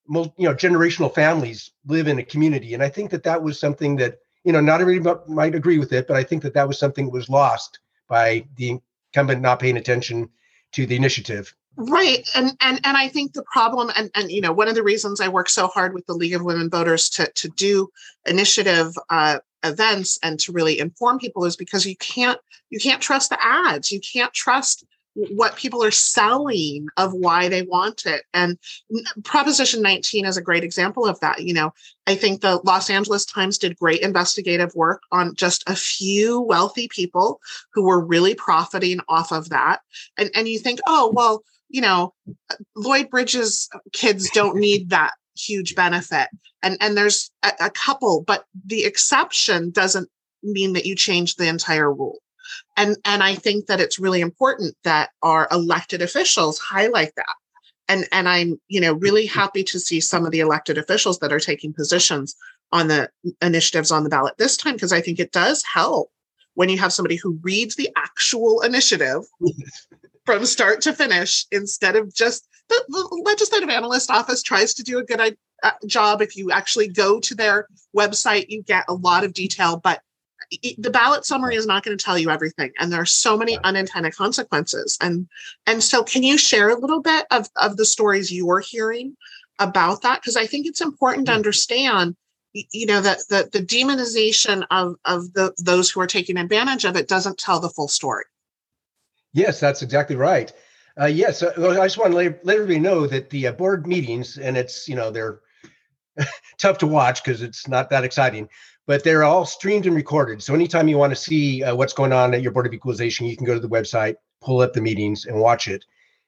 you 0.09 0.31
know, 0.37 0.53
generational 0.53 1.13
families 1.13 1.71
live 1.85 2.07
in 2.07 2.19
a 2.19 2.23
community, 2.23 2.73
and 2.73 2.83
I 2.83 2.89
think 2.89 3.09
that 3.11 3.23
that 3.23 3.41
was 3.41 3.59
something 3.59 3.95
that 3.97 4.19
you 4.43 4.51
know, 4.51 4.61
not 4.61 4.81
everybody 4.81 5.19
might 5.27 5.55
agree 5.55 5.77
with 5.77 5.93
it, 5.93 6.07
but 6.07 6.17
I 6.17 6.23
think 6.23 6.41
that 6.43 6.53
that 6.53 6.67
was 6.67 6.79
something 6.79 7.05
that 7.05 7.13
was 7.13 7.29
lost 7.29 7.79
by 8.07 8.45
the 8.55 8.79
incumbent 9.13 9.41
not 9.41 9.59
paying 9.59 9.77
attention 9.77 10.29
to 10.73 10.85
the 10.85 10.95
initiative. 10.95 11.53
Right. 11.77 12.29
And 12.35 12.57
and 12.61 12.81
and 12.83 12.97
I 12.97 13.07
think 13.07 13.33
the 13.33 13.43
problem 13.43 13.91
and 13.95 14.11
and 14.13 14.29
you 14.29 14.41
know 14.41 14.51
one 14.51 14.67
of 14.67 14.75
the 14.75 14.83
reasons 14.83 15.21
I 15.21 15.29
work 15.29 15.49
so 15.49 15.67
hard 15.67 15.93
with 15.93 16.05
the 16.05 16.13
League 16.13 16.33
of 16.33 16.43
Women 16.43 16.69
Voters 16.69 17.09
to 17.11 17.31
to 17.33 17.47
do 17.49 17.89
initiative 18.25 18.93
uh, 19.09 19.39
events 19.63 20.19
and 20.21 20.39
to 20.41 20.51
really 20.51 20.79
inform 20.79 21.19
people 21.19 21.45
is 21.45 21.55
because 21.55 21.85
you 21.85 21.95
can't 21.97 22.39
you 22.69 22.79
can't 22.79 23.01
trust 23.01 23.29
the 23.29 23.43
ads. 23.43 23.91
You 23.91 24.01
can't 24.01 24.33
trust 24.33 24.83
what 25.13 25.55
people 25.55 25.83
are 25.83 25.91
selling 25.91 26.87
of 26.97 27.13
why 27.13 27.49
they 27.49 27.63
want 27.63 28.05
it. 28.05 28.23
And 28.33 28.57
Proposition 29.23 29.81
19 29.81 30.25
is 30.25 30.37
a 30.37 30.41
great 30.41 30.63
example 30.63 31.05
of 31.05 31.19
that. 31.19 31.41
You 31.41 31.53
know, 31.53 31.73
I 32.07 32.15
think 32.15 32.41
the 32.41 32.61
Los 32.63 32.89
Angeles 32.89 33.25
Times 33.25 33.57
did 33.57 33.77
great 33.77 34.01
investigative 34.01 34.73
work 34.75 35.01
on 35.11 35.35
just 35.35 35.63
a 35.67 35.75
few 35.75 36.39
wealthy 36.39 36.87
people 36.87 37.39
who 37.73 37.83
were 37.83 38.03
really 38.03 38.35
profiting 38.35 38.99
off 39.09 39.31
of 39.31 39.49
that. 39.49 39.81
And, 40.17 40.31
and 40.33 40.47
you 40.47 40.59
think, 40.59 40.79
oh, 40.87 41.11
well, 41.13 41.43
you 41.69 41.81
know, 41.81 42.13
Lloyd 42.75 43.09
Bridges 43.09 43.69
kids 43.93 44.29
don't 44.31 44.57
need 44.57 44.89
that 44.89 45.13
huge 45.37 45.75
benefit. 45.75 46.27
And, 46.63 46.77
and 46.79 46.95
there's 46.95 47.31
a, 47.43 47.51
a 47.61 47.69
couple, 47.69 48.23
but 48.25 48.45
the 48.65 48.85
exception 48.85 49.71
doesn't 49.71 50.09
mean 50.43 50.73
that 50.73 50.85
you 50.85 50.95
change 50.95 51.35
the 51.35 51.47
entire 51.47 51.91
rule 51.93 52.19
and 52.81 52.97
and 53.05 53.23
i 53.23 53.35
think 53.35 53.67
that 53.67 53.79
it's 53.79 53.99
really 53.99 54.21
important 54.21 54.75
that 54.83 55.09
our 55.21 55.47
elected 55.51 56.01
officials 56.01 56.57
highlight 56.57 57.13
that 57.15 57.35
and 57.87 58.07
and 58.11 58.27
i'm 58.27 58.59
you 58.67 58.81
know 58.81 58.93
really 58.93 59.27
mm-hmm. 59.27 59.39
happy 59.39 59.63
to 59.63 59.79
see 59.79 59.99
some 59.99 60.25
of 60.25 60.31
the 60.31 60.39
elected 60.39 60.77
officials 60.77 61.19
that 61.19 61.31
are 61.31 61.39
taking 61.39 61.73
positions 61.73 62.35
on 62.71 62.87
the 62.87 63.09
initiatives 63.41 63.91
on 63.91 64.03
the 64.03 64.09
ballot 64.09 64.37
this 64.37 64.57
time 64.57 64.73
because 64.73 64.93
i 64.93 65.01
think 65.01 65.19
it 65.19 65.31
does 65.31 65.63
help 65.63 66.09
when 66.55 66.69
you 66.69 66.77
have 66.77 66.93
somebody 66.93 67.15
who 67.15 67.39
reads 67.43 67.75
the 67.75 67.89
actual 67.95 68.61
initiative 68.61 69.21
from 70.25 70.45
start 70.45 70.81
to 70.81 70.93
finish 70.93 71.45
instead 71.51 71.95
of 71.95 72.13
just 72.13 72.47
the, 72.69 72.83
the 72.87 73.21
legislative 73.25 73.69
analyst 73.69 74.09
office 74.09 74.41
tries 74.41 74.73
to 74.73 74.83
do 74.83 74.97
a 74.99 75.03
good 75.03 75.35
uh, 75.63 75.71
job 75.85 76.21
if 76.21 76.37
you 76.37 76.51
actually 76.51 76.87
go 76.87 77.19
to 77.19 77.35
their 77.35 77.67
website 77.95 78.45
you 78.49 78.63
get 78.63 78.85
a 78.87 78.93
lot 78.93 79.23
of 79.23 79.33
detail 79.33 79.77
but 79.77 80.01
the 80.77 80.89
ballot 80.89 81.25
summary 81.25 81.55
is 81.55 81.65
not 81.65 81.83
going 81.83 81.97
to 81.97 82.03
tell 82.03 82.17
you 82.17 82.29
everything 82.29 82.71
and 82.77 82.91
there 82.91 83.01
are 83.01 83.05
so 83.05 83.37
many 83.37 83.57
unintended 83.63 84.15
consequences 84.15 84.97
and 85.01 85.27
and 85.65 85.83
so 85.83 86.03
can 86.03 86.23
you 86.23 86.37
share 86.37 86.69
a 86.69 86.79
little 86.79 87.01
bit 87.01 87.25
of 87.31 87.47
of 87.55 87.77
the 87.77 87.85
stories 87.85 88.31
you're 88.31 88.59
hearing 88.59 89.15
about 89.59 90.01
that? 90.01 90.21
Because 90.21 90.35
i 90.35 90.45
think 90.45 90.67
it's 90.67 90.81
important 90.81 91.27
to 91.27 91.33
understand 91.33 92.15
you 92.53 92.85
know 92.85 92.99
that 93.01 93.19
the, 93.29 93.49
the 93.51 93.65
demonization 93.65 94.65
of 94.71 94.95
of 95.05 95.33
the 95.33 95.53
those 95.57 95.89
who 95.89 96.01
are 96.01 96.07
taking 96.07 96.37
advantage 96.37 96.83
of 96.83 96.97
it 96.97 97.07
doesn't 97.07 97.37
tell 97.37 97.59
the 97.59 97.69
full 97.69 97.87
story. 97.87 98.25
Yes 99.33 99.59
that's 99.59 99.81
exactly 99.81 100.15
right. 100.15 100.51
Uh, 100.99 101.05
yes 101.05 101.41
uh, 101.41 101.53
i 101.79 101.85
just 101.85 101.97
want 101.97 102.11
to 102.11 102.17
let, 102.17 102.45
let 102.45 102.55
everybody 102.55 102.79
know 102.79 103.07
that 103.07 103.29
the 103.29 103.47
uh, 103.47 103.51
board 103.53 103.87
meetings 103.87 104.37
and 104.37 104.57
it's 104.57 104.89
you 104.89 104.95
know 104.95 105.09
they're 105.09 105.39
tough 106.57 106.77
to 106.77 106.85
watch 106.85 107.23
because 107.23 107.41
it's 107.41 107.65
not 107.69 107.89
that 107.89 108.03
exciting 108.03 108.49
but 108.85 109.03
they're 109.03 109.23
all 109.23 109.45
streamed 109.45 109.85
and 109.85 109.95
recorded. 109.95 110.41
So 110.41 110.53
anytime 110.53 110.87
you 110.87 110.97
want 110.97 111.11
to 111.11 111.15
see 111.15 111.63
uh, 111.63 111.75
what's 111.75 111.93
going 111.93 112.13
on 112.13 112.33
at 112.33 112.41
your 112.41 112.51
Board 112.51 112.65
of 112.65 112.73
Equalization, 112.73 113.27
you 113.27 113.37
can 113.37 113.45
go 113.45 113.53
to 113.53 113.59
the 113.59 113.69
website, 113.69 114.15
pull 114.41 114.61
up 114.61 114.73
the 114.73 114.81
meetings, 114.81 115.25
and 115.25 115.39
watch 115.39 115.67
it. 115.67 115.85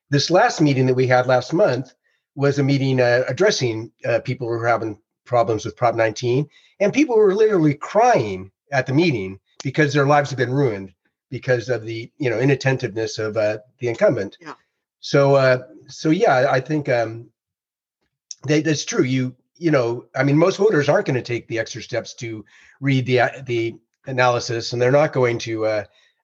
This 0.10 0.30
last 0.30 0.62
meeting 0.62 0.86
that 0.86 0.94
we 0.94 1.08
had 1.08 1.28
last 1.28 1.54
month 1.54 1.94
was 2.36 2.60
a 2.60 2.64
meeting 2.64 3.00
uh, 3.00 3.24
addressing 3.28 3.92
uh, 4.06 4.20
people 4.20 4.48
who 4.48 4.58
were 4.58 4.68
having 4.68 4.98
problems 5.26 5.66
with 5.66 5.76
Prop 5.76 5.96
19, 5.96 6.48
and 6.80 6.94
people 6.94 7.16
were 7.16 7.36
literally 7.36 7.74
crying 7.74 8.52
at 8.72 8.86
the 8.86 8.94
meeting 8.94 9.40
because 9.64 9.94
their 9.94 10.06
lives 10.06 10.30
have 10.30 10.38
been 10.38 10.54
ruined 10.54 10.94
because 11.30 11.70
of 11.70 11.84
the 11.84 12.12
you 12.18 12.30
know 12.30 12.40
inattentiveness 12.40 13.18
of 13.18 13.38
uh, 13.38 13.58
the 13.80 13.88
incumbent. 13.88 14.38
Yeah. 14.40 14.54
So 15.00 15.36
uh, 15.36 15.64
so 15.88 16.10
yeah, 16.10 16.48
I 16.50 16.60
think 16.60 16.90
um, 16.90 17.30
they, 18.46 18.62
that's 18.62 18.86
true. 18.86 19.04
You 19.04 19.36
you 19.64 19.72
know, 19.72 20.06
I 20.14 20.24
mean, 20.24 20.38
most 20.38 20.58
voters 20.58 20.90
aren't 20.90 21.06
going 21.06 21.16
to 21.16 21.22
take 21.22 21.48
the 21.48 21.58
extra 21.58 21.82
steps 21.82 22.14
to 22.16 22.44
read 22.82 23.06
the 23.06 23.22
the 23.46 23.76
analysis, 24.08 24.74
and 24.74 24.82
they're 24.82 24.92
not 24.92 25.14
going 25.14 25.38
to 25.40 25.66
uh, 25.66 25.84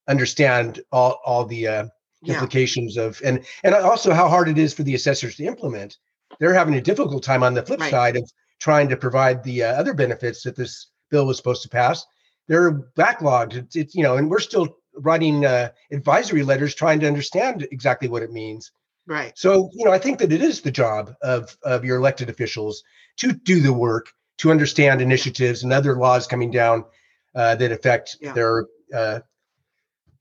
understand 0.10 0.82
all 0.92 1.22
all 1.24 1.46
the 1.46 1.66
uh, 1.66 1.86
implications 2.26 2.98
yeah. 2.98 3.04
of 3.04 3.22
and 3.24 3.46
and 3.64 3.74
also 3.74 4.12
how 4.14 4.28
hard 4.28 4.50
it 4.50 4.58
is 4.58 4.74
for 4.74 4.84
the 4.84 4.94
assessors 4.94 5.38
to 5.38 5.46
implement. 5.46 6.00
They're 6.42 6.54
having 6.54 6.76
a 6.76 6.82
difficult 6.82 7.24
time 7.24 7.42
on 7.44 7.54
the 7.54 7.64
flip 7.64 7.80
right. 7.80 7.90
side 7.90 8.18
of 8.18 8.30
trying 8.60 8.90
to 8.90 8.98
provide 8.98 9.42
the 9.46 9.64
uh, 9.64 9.74
other 9.80 9.94
benefits 9.94 10.44
that 10.44 10.58
this 10.58 10.88
bill 11.10 11.26
was 11.26 11.38
supposed 11.38 11.64
to 11.64 11.70
pass. 11.70 12.06
They're 12.50 12.74
backlogged. 12.98 13.56
It's, 13.56 13.76
it's 13.78 13.96
you 13.96 14.04
know, 14.04 14.18
and 14.18 14.30
we're 14.30 14.40
still 14.40 14.76
writing 14.96 15.46
uh, 15.46 15.70
advisory 15.94 16.44
letters 16.44 16.76
trying 16.76 17.00
to 17.00 17.08
understand 17.08 17.66
exactly 17.72 18.10
what 18.10 18.22
it 18.22 18.34
means. 18.34 18.70
Right. 19.10 19.36
So, 19.36 19.72
you 19.74 19.86
know, 19.86 19.92
I 19.92 19.98
think 19.98 20.20
that 20.20 20.32
it 20.32 20.44
is 20.44 20.62
the 20.62 20.70
job 20.70 21.16
of 21.24 21.58
of 21.64 21.84
your 21.84 21.98
elected 21.98 22.30
officials 22.30 22.84
to 23.18 23.34
do 23.34 23.60
the 23.60 23.74
work, 23.74 24.14
to 24.38 24.52
understand 24.52 25.02
initiatives 25.02 25.64
and 25.64 25.74
other 25.74 25.98
laws 25.98 26.28
coming 26.28 26.52
down 26.52 26.86
uh, 27.34 27.56
that 27.56 27.72
affect 27.72 28.18
yeah. 28.22 28.34
their 28.34 28.68
uh, 28.96 29.22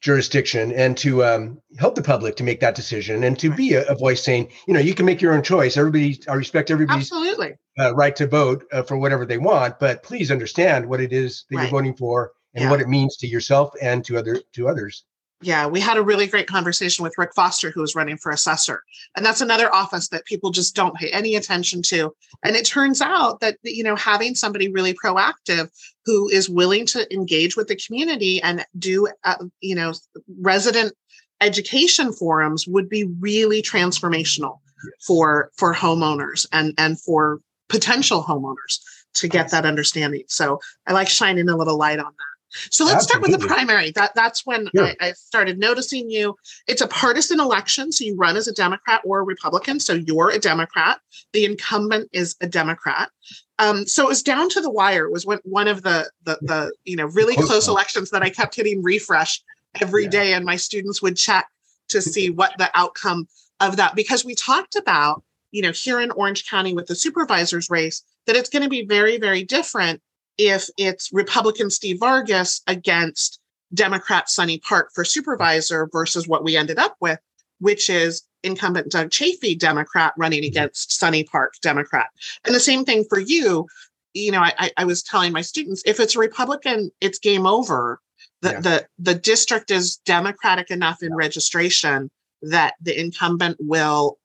jurisdiction, 0.01 0.73
and 0.73 0.97
to 0.97 1.23
um, 1.23 1.61
help 1.79 1.97
the 1.97 2.03
public 2.03 2.35
to 2.37 2.45
make 2.45 2.61
that 2.61 2.75
decision, 2.75 3.25
and 3.25 3.39
to 3.39 3.51
right. 3.51 3.59
be 3.59 3.75
a, 3.75 3.87
a, 3.89 3.95
voice 3.95 4.25
saying, 4.25 4.49
you 4.67 4.73
know, 4.73 4.81
you 4.81 4.95
can 4.95 5.05
make 5.05 5.21
your 5.21 5.35
own 5.35 5.43
choice. 5.43 5.77
Everybody, 5.77 6.19
I 6.27 6.33
respect 6.33 6.71
everybody's 6.71 7.13
absolutely 7.13 7.57
uh, 7.79 7.95
right 7.95 8.17
to 8.17 8.27
vote 8.27 8.65
uh, 8.73 8.83
for 8.85 8.97
whatever 8.97 9.27
they 9.27 9.39
want, 9.39 9.79
but 9.79 10.03
please 10.03 10.31
understand 10.31 10.89
what 10.89 11.03
it 11.03 11.13
is 11.13 11.45
that 11.51 11.57
right. 11.57 11.63
you're 11.65 11.71
voting 11.71 11.95
for 11.95 12.33
and 12.55 12.65
yeah. 12.65 12.71
what 12.71 12.81
it 12.81 12.89
means 12.89 13.19
to 13.19 13.27
yourself 13.27 13.75
and 13.83 14.03
to 14.07 14.17
other 14.17 14.41
to 14.55 14.67
others. 14.67 15.05
Yeah, 15.41 15.69
we 15.69 15.79
had 15.81 15.97
a 15.97 16.03
really 16.03 16.27
great 16.27 16.49
conversation 16.49 17.05
with 17.05 17.17
Rick 17.17 17.31
Foster, 17.35 17.71
who 17.71 17.81
was 17.81 17.95
running 17.95 18.17
for 18.17 18.33
assessor. 18.33 18.83
And 19.17 19.25
that's 19.25 19.41
another 19.41 19.73
office 19.73 20.09
that 20.09 20.25
people 20.25 20.51
just 20.51 20.75
don't 20.75 20.97
pay 20.97 21.11
any 21.11 21.37
attention 21.37 21.81
to. 21.83 22.13
And 22.43 22.57
it 22.57 22.65
turns 22.65 23.01
out 23.01 23.39
that, 23.39 23.57
you 23.63 23.85
know, 23.85 23.95
having 23.95 24.35
somebody 24.35 24.69
really 24.69 24.95
proactive 24.95 25.71
who 26.05 26.29
is 26.29 26.49
willing 26.49 26.87
to 26.87 27.13
engage 27.15 27.57
with 27.57 27.69
the 27.69 27.77
community 27.77 28.43
and 28.43 28.67
do, 28.81 29.07
uh, 29.23 29.37
you 29.61 29.77
know, 29.77 29.93
resident 30.41 30.93
education 31.41 32.13
forums 32.13 32.67
would 32.67 32.89
be 32.89 33.05
really 33.21 33.63
transformational 33.63 34.59
yes. 34.85 35.07
for 35.07 35.53
for 35.57 35.73
homeowners 35.73 36.47
and 36.51 36.75
and 36.79 37.01
for 37.01 37.41
potential 37.69 38.25
homeowners 38.25 38.81
to 39.15 39.29
get 39.29 39.51
that 39.51 39.65
understanding. 39.65 40.25
So 40.27 40.59
I 40.87 40.93
like 40.95 41.09
shining 41.09 41.49
a 41.49 41.57
little 41.57 41.79
light 41.79 41.99
on 41.99 42.07
that. 42.07 42.38
So 42.51 42.85
let's 42.85 42.97
Absolutely. 42.97 43.03
start 43.03 43.23
with 43.23 43.41
the 43.41 43.47
primary. 43.47 43.91
That 43.93 44.15
that's 44.15 44.47
when 44.47 44.69
I, 44.79 44.97
I, 45.01 45.13
started 45.13 45.59
noticing 45.59 46.11
you. 46.11 46.37
It's 46.67 46.81
a 46.81 46.89
partisan 46.89 47.41
election, 47.41 47.93
so 47.93 48.05
you 48.05 48.17
run 48.17 48.37
as 48.37 48.49
a 48.49 48.53
Democrat 48.53 49.03
or 49.05 49.21
a 49.21 49.23
Republican. 49.23 49.81
So 49.81 49.95
you're 49.95 50.31
a 50.31 50.39
Democrat. 50.39 51.01
The 51.33 51.45
incumbent 51.45 52.09
is 52.13 52.37
a 52.41 52.47
Democrat. 52.47 53.11
Um, 53.59 53.87
so 53.87 54.05
it 54.05 54.09
was 54.09 54.23
down 54.23 54.49
to 54.51 54.61
the 54.61 54.71
wire. 54.71 55.05
It 55.05 55.13
was 55.13 55.27
when, 55.27 55.39
one 55.45 55.69
of 55.69 55.83
the 55.83 56.11
the, 56.25 56.39
the 56.43 56.73
you 56.85 56.97
know 56.97 57.07
really 57.07 57.35
close, 57.35 57.49
close 57.49 57.69
elections 57.69 58.11
that 58.11 58.23
I 58.23 58.31
kept 58.31 58.55
hitting 58.55 58.83
refresh 58.83 59.43
every 59.81 60.05
yeah. 60.05 60.11
day, 60.11 60.33
and 60.35 60.45
my 60.45 60.57
students 60.57 61.03
would 61.03 61.17
check 61.17 61.49
to 61.89 62.01
see 62.01 62.31
what 62.31 62.53
the 62.59 62.71
outcome 62.75 63.29
of 63.61 63.77
that 63.77 63.95
because 63.95 64.25
we 64.25 64.35
talked 64.35 64.77
about 64.77 65.23
you 65.51 65.63
know 65.63 65.73
here 65.73 66.01
in 66.01 66.11
Orange 66.13 66.49
County 66.49 66.75
with 66.75 66.87
the 66.87 66.95
supervisors 66.95 67.69
race 67.69 68.03
that 68.27 68.37
it's 68.37 68.49
going 68.49 68.63
to 68.63 68.69
be 68.69 68.85
very 68.85 69.19
very 69.19 69.43
different 69.43 70.01
if 70.39 70.69
it's 70.79 71.13
Republican 71.13 71.69
Steve 71.69 71.99
Vargas 71.99 72.63
against 72.67 73.41
Democrat 73.75 74.31
Sonny 74.31 74.59
Park 74.59 74.91
for 74.95 75.05
supervisor 75.05 75.89
versus 75.93 76.27
what 76.27 76.45
we 76.45 76.57
ended 76.57 76.79
up 76.79 76.97
with, 77.01 77.19
which 77.59 77.91
is 77.91 78.23
incumbent 78.43 78.91
Doug 78.91 79.11
Chaffee, 79.11 79.55
Democrat, 79.55 80.15
running 80.17 80.41
mm-hmm. 80.41 80.49
against 80.49 80.93
Sonny 80.93 81.25
Park, 81.25 81.55
Democrat. 81.61 82.07
And 82.45 82.55
the 82.55 82.61
same 82.61 82.85
thing 82.85 83.05
for 83.09 83.19
you. 83.19 83.67
You 84.15 84.33
know, 84.33 84.41
I, 84.41 84.71
I 84.77 84.85
was 84.85 85.03
telling 85.03 85.33
my 85.33 85.43
students 85.43 85.83
if 85.85 86.01
it's 86.01 86.17
a 86.17 86.19
Republican, 86.19 86.91
it's 87.01 87.19
game 87.19 87.47
over. 87.47 88.01
The, 88.41 88.51
yeah. 88.51 88.61
the 88.61 88.87
the 88.99 89.15
district 89.15 89.71
is 89.71 89.97
democratic 90.05 90.71
enough 90.71 91.03
in 91.03 91.15
registration 91.15 92.11
that 92.43 92.75
the 92.81 92.99
incumbent 92.99 93.57
will 93.61 94.19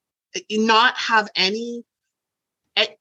not 0.51 0.95
have 0.97 1.29
any 1.35 1.83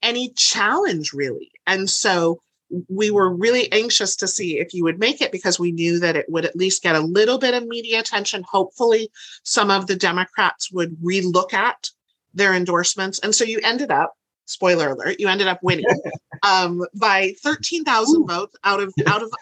any 0.03 0.31
challenge 0.31 1.13
really 1.13 1.51
and 1.67 1.89
so 1.89 2.41
we 2.89 3.11
were 3.11 3.35
really 3.35 3.71
anxious 3.73 4.17
to 4.17 4.29
see 4.29 4.59
if 4.59 4.73
you 4.73 4.85
would 4.85 4.99
make 4.99 5.21
it 5.21 5.33
because 5.33 5.59
we 5.59 5.73
knew 5.73 5.99
that 6.01 6.17
it 6.17 6.27
would 6.29 6.45
at 6.45 6.57
least 6.57 6.83
get 6.83 6.97
a 6.97 7.01
little 7.01 7.39
bit 7.39 7.55
of 7.55 7.67
media 7.67 8.01
attention. 8.01 8.45
Hopefully, 8.49 9.11
some 9.43 9.71
of 9.71 9.87
the 9.87 9.97
Democrats 9.97 10.73
would 10.73 10.97
relook 10.99 11.53
at 11.53 11.91
their 12.35 12.55
endorsements. 12.55 13.19
And 13.19 13.35
so 13.35 13.45
you 13.45 13.61
ended 13.63 13.91
up, 13.91 14.15
spoiler 14.47 14.91
alert, 14.91 15.21
you 15.21 15.29
ended 15.29 15.49
up 15.49 15.61
winning 15.63 15.85
um, 16.43 16.85
by 16.95 17.35
13,000 17.43 18.27
votes 18.27 18.57
out 18.65 18.81
of, 18.81 18.93
out 19.07 19.23
of, 19.23 19.33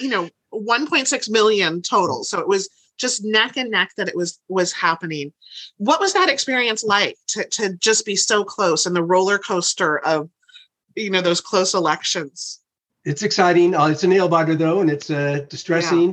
you 0.00 0.08
know, 0.08 0.28
1.6 0.52 1.30
million 1.30 1.80
total. 1.80 2.24
So 2.24 2.40
it 2.40 2.48
was 2.48 2.68
just 2.98 3.24
neck 3.24 3.56
and 3.56 3.70
neck 3.70 3.92
that 3.96 4.08
it 4.08 4.16
was 4.16 4.38
was 4.48 4.72
happening. 4.72 5.32
What 5.78 6.00
was 6.00 6.12
that 6.12 6.28
experience 6.28 6.84
like 6.84 7.16
to, 7.28 7.44
to 7.44 7.74
just 7.76 8.04
be 8.04 8.14
so 8.14 8.44
close 8.44 8.84
and 8.84 8.94
the 8.94 9.02
roller 9.02 9.38
coaster 9.38 9.98
of 10.00 10.28
you 10.96 11.10
know 11.10 11.20
those 11.20 11.40
close 11.40 11.74
elections? 11.74 12.60
It's 13.04 13.22
exciting. 13.22 13.74
Uh, 13.74 13.86
it's 13.86 14.04
a 14.04 14.08
nail 14.08 14.28
biter 14.28 14.54
though, 14.54 14.80
and 14.80 14.90
it's 14.90 15.10
uh, 15.10 15.46
distressing. 15.48 16.12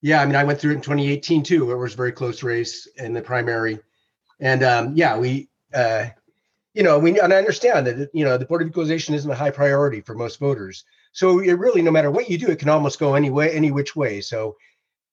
Yeah. 0.00 0.18
yeah. 0.18 0.22
I 0.22 0.26
mean, 0.26 0.36
I 0.36 0.44
went 0.44 0.60
through 0.60 0.72
it 0.72 0.76
in 0.76 0.80
2018 0.80 1.42
too. 1.42 1.70
It 1.70 1.76
was 1.76 1.94
a 1.94 1.96
very 1.96 2.12
close 2.12 2.42
race 2.42 2.86
in 2.96 3.12
the 3.12 3.22
primary, 3.22 3.78
and 4.40 4.62
um, 4.62 4.92
yeah, 4.94 5.16
we. 5.16 5.48
Uh, 5.74 6.06
you 6.72 6.82
know, 6.82 6.98
we 6.98 7.18
and 7.18 7.32
I 7.32 7.36
understand 7.36 7.86
that 7.86 8.10
you 8.12 8.22
know 8.22 8.36
the 8.36 8.44
board 8.44 8.60
of 8.60 8.68
equalization 8.68 9.14
isn't 9.14 9.30
a 9.30 9.34
high 9.34 9.50
priority 9.50 10.02
for 10.02 10.14
most 10.14 10.38
voters. 10.38 10.84
So 11.12 11.38
it 11.38 11.54
really, 11.54 11.80
no 11.80 11.90
matter 11.90 12.10
what 12.10 12.28
you 12.28 12.36
do, 12.36 12.48
it 12.48 12.58
can 12.58 12.68
almost 12.68 12.98
go 12.98 13.14
any 13.14 13.30
way, 13.30 13.50
any 13.50 13.70
which 13.70 13.96
way. 13.96 14.20
So 14.20 14.56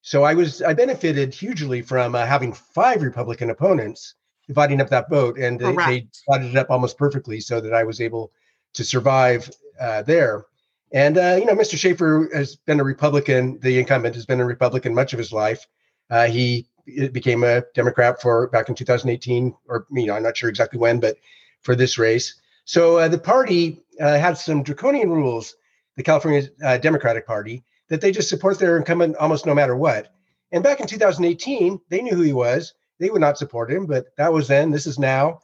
so 0.04 0.24
I 0.24 0.34
was 0.34 0.62
I 0.62 0.74
benefited 0.74 1.34
hugely 1.34 1.82
from 1.82 2.14
uh, 2.14 2.26
having 2.26 2.52
five 2.52 3.02
Republican 3.02 3.50
opponents 3.50 4.16
dividing 4.48 4.82
up 4.82 4.90
that 4.90 5.10
vote, 5.10 5.40
and 5.40 5.58
they, 5.58 5.74
they, 5.74 6.08
divided 6.28 6.52
it 6.52 6.58
up 6.58 6.70
almost 6.70 6.98
perfectly, 6.98 7.40
so 7.40 7.62
that 7.62 7.74
I 7.74 7.86
was 7.86 8.02
able 8.02 8.34
to 8.74 8.84
survive 8.84 9.50
uh, 9.80 10.02
there. 10.04 10.46
And 10.92 11.18
uh, 11.18 11.38
you 11.40 11.46
know, 11.46 11.56
Mr. 11.56 11.78
Schaefer 11.78 12.30
has 12.34 12.56
been 12.56 12.80
a 12.80 12.84
Republican. 12.84 13.60
The 13.62 13.80
incumbent 13.80 14.16
has 14.16 14.26
been 14.26 14.40
a 14.40 14.46
Republican 14.46 14.94
much 14.94 15.14
of 15.14 15.20
his 15.20 15.32
life. 15.32 15.66
Uh, 16.10 16.28
he 16.28 16.68
became 17.12 17.44
a 17.44 17.64
Democrat 17.74 18.22
for 18.22 18.48
back 18.50 18.70
in 18.70 18.76
2018, 18.76 19.56
or 19.68 19.88
you 19.92 20.06
know, 20.06 20.16
I'm 20.16 20.24
not 20.24 20.38
sure 20.38 20.50
exactly 20.50 20.80
when, 20.80 21.00
but 21.00 21.18
for 21.62 21.76
this 21.76 21.98
race. 21.98 22.36
So 22.66 22.98
uh, 22.98 23.08
the 23.08 23.18
party 23.18 23.84
uh, 24.00 24.18
had 24.18 24.38
some 24.38 24.64
draconian 24.64 25.10
rules. 25.10 25.56
The 25.96 26.04
California 26.04 26.50
Democratic 26.80 27.28
Party 27.28 27.64
that 27.90 28.02
they 28.02 28.12
just 28.12 28.30
support 28.30 28.58
their 28.58 28.78
incumbent 28.78 29.16
almost 29.18 29.46
no 29.46 29.54
matter 29.54 29.76
what. 29.76 30.12
And 30.52 30.64
back 30.64 30.80
in 30.80 30.88
2018, 30.88 31.80
they 31.90 32.02
knew 32.02 32.16
who 32.16 32.24
he 32.24 32.34
was. 32.34 32.74
They 33.00 33.10
would 33.10 33.22
not 33.22 33.38
support 33.38 33.72
him, 33.72 33.86
but 33.86 34.08
that 34.18 34.34
was 34.34 34.48
then. 34.48 34.72
This 34.72 34.88
is 34.88 34.98
now. 34.98 35.42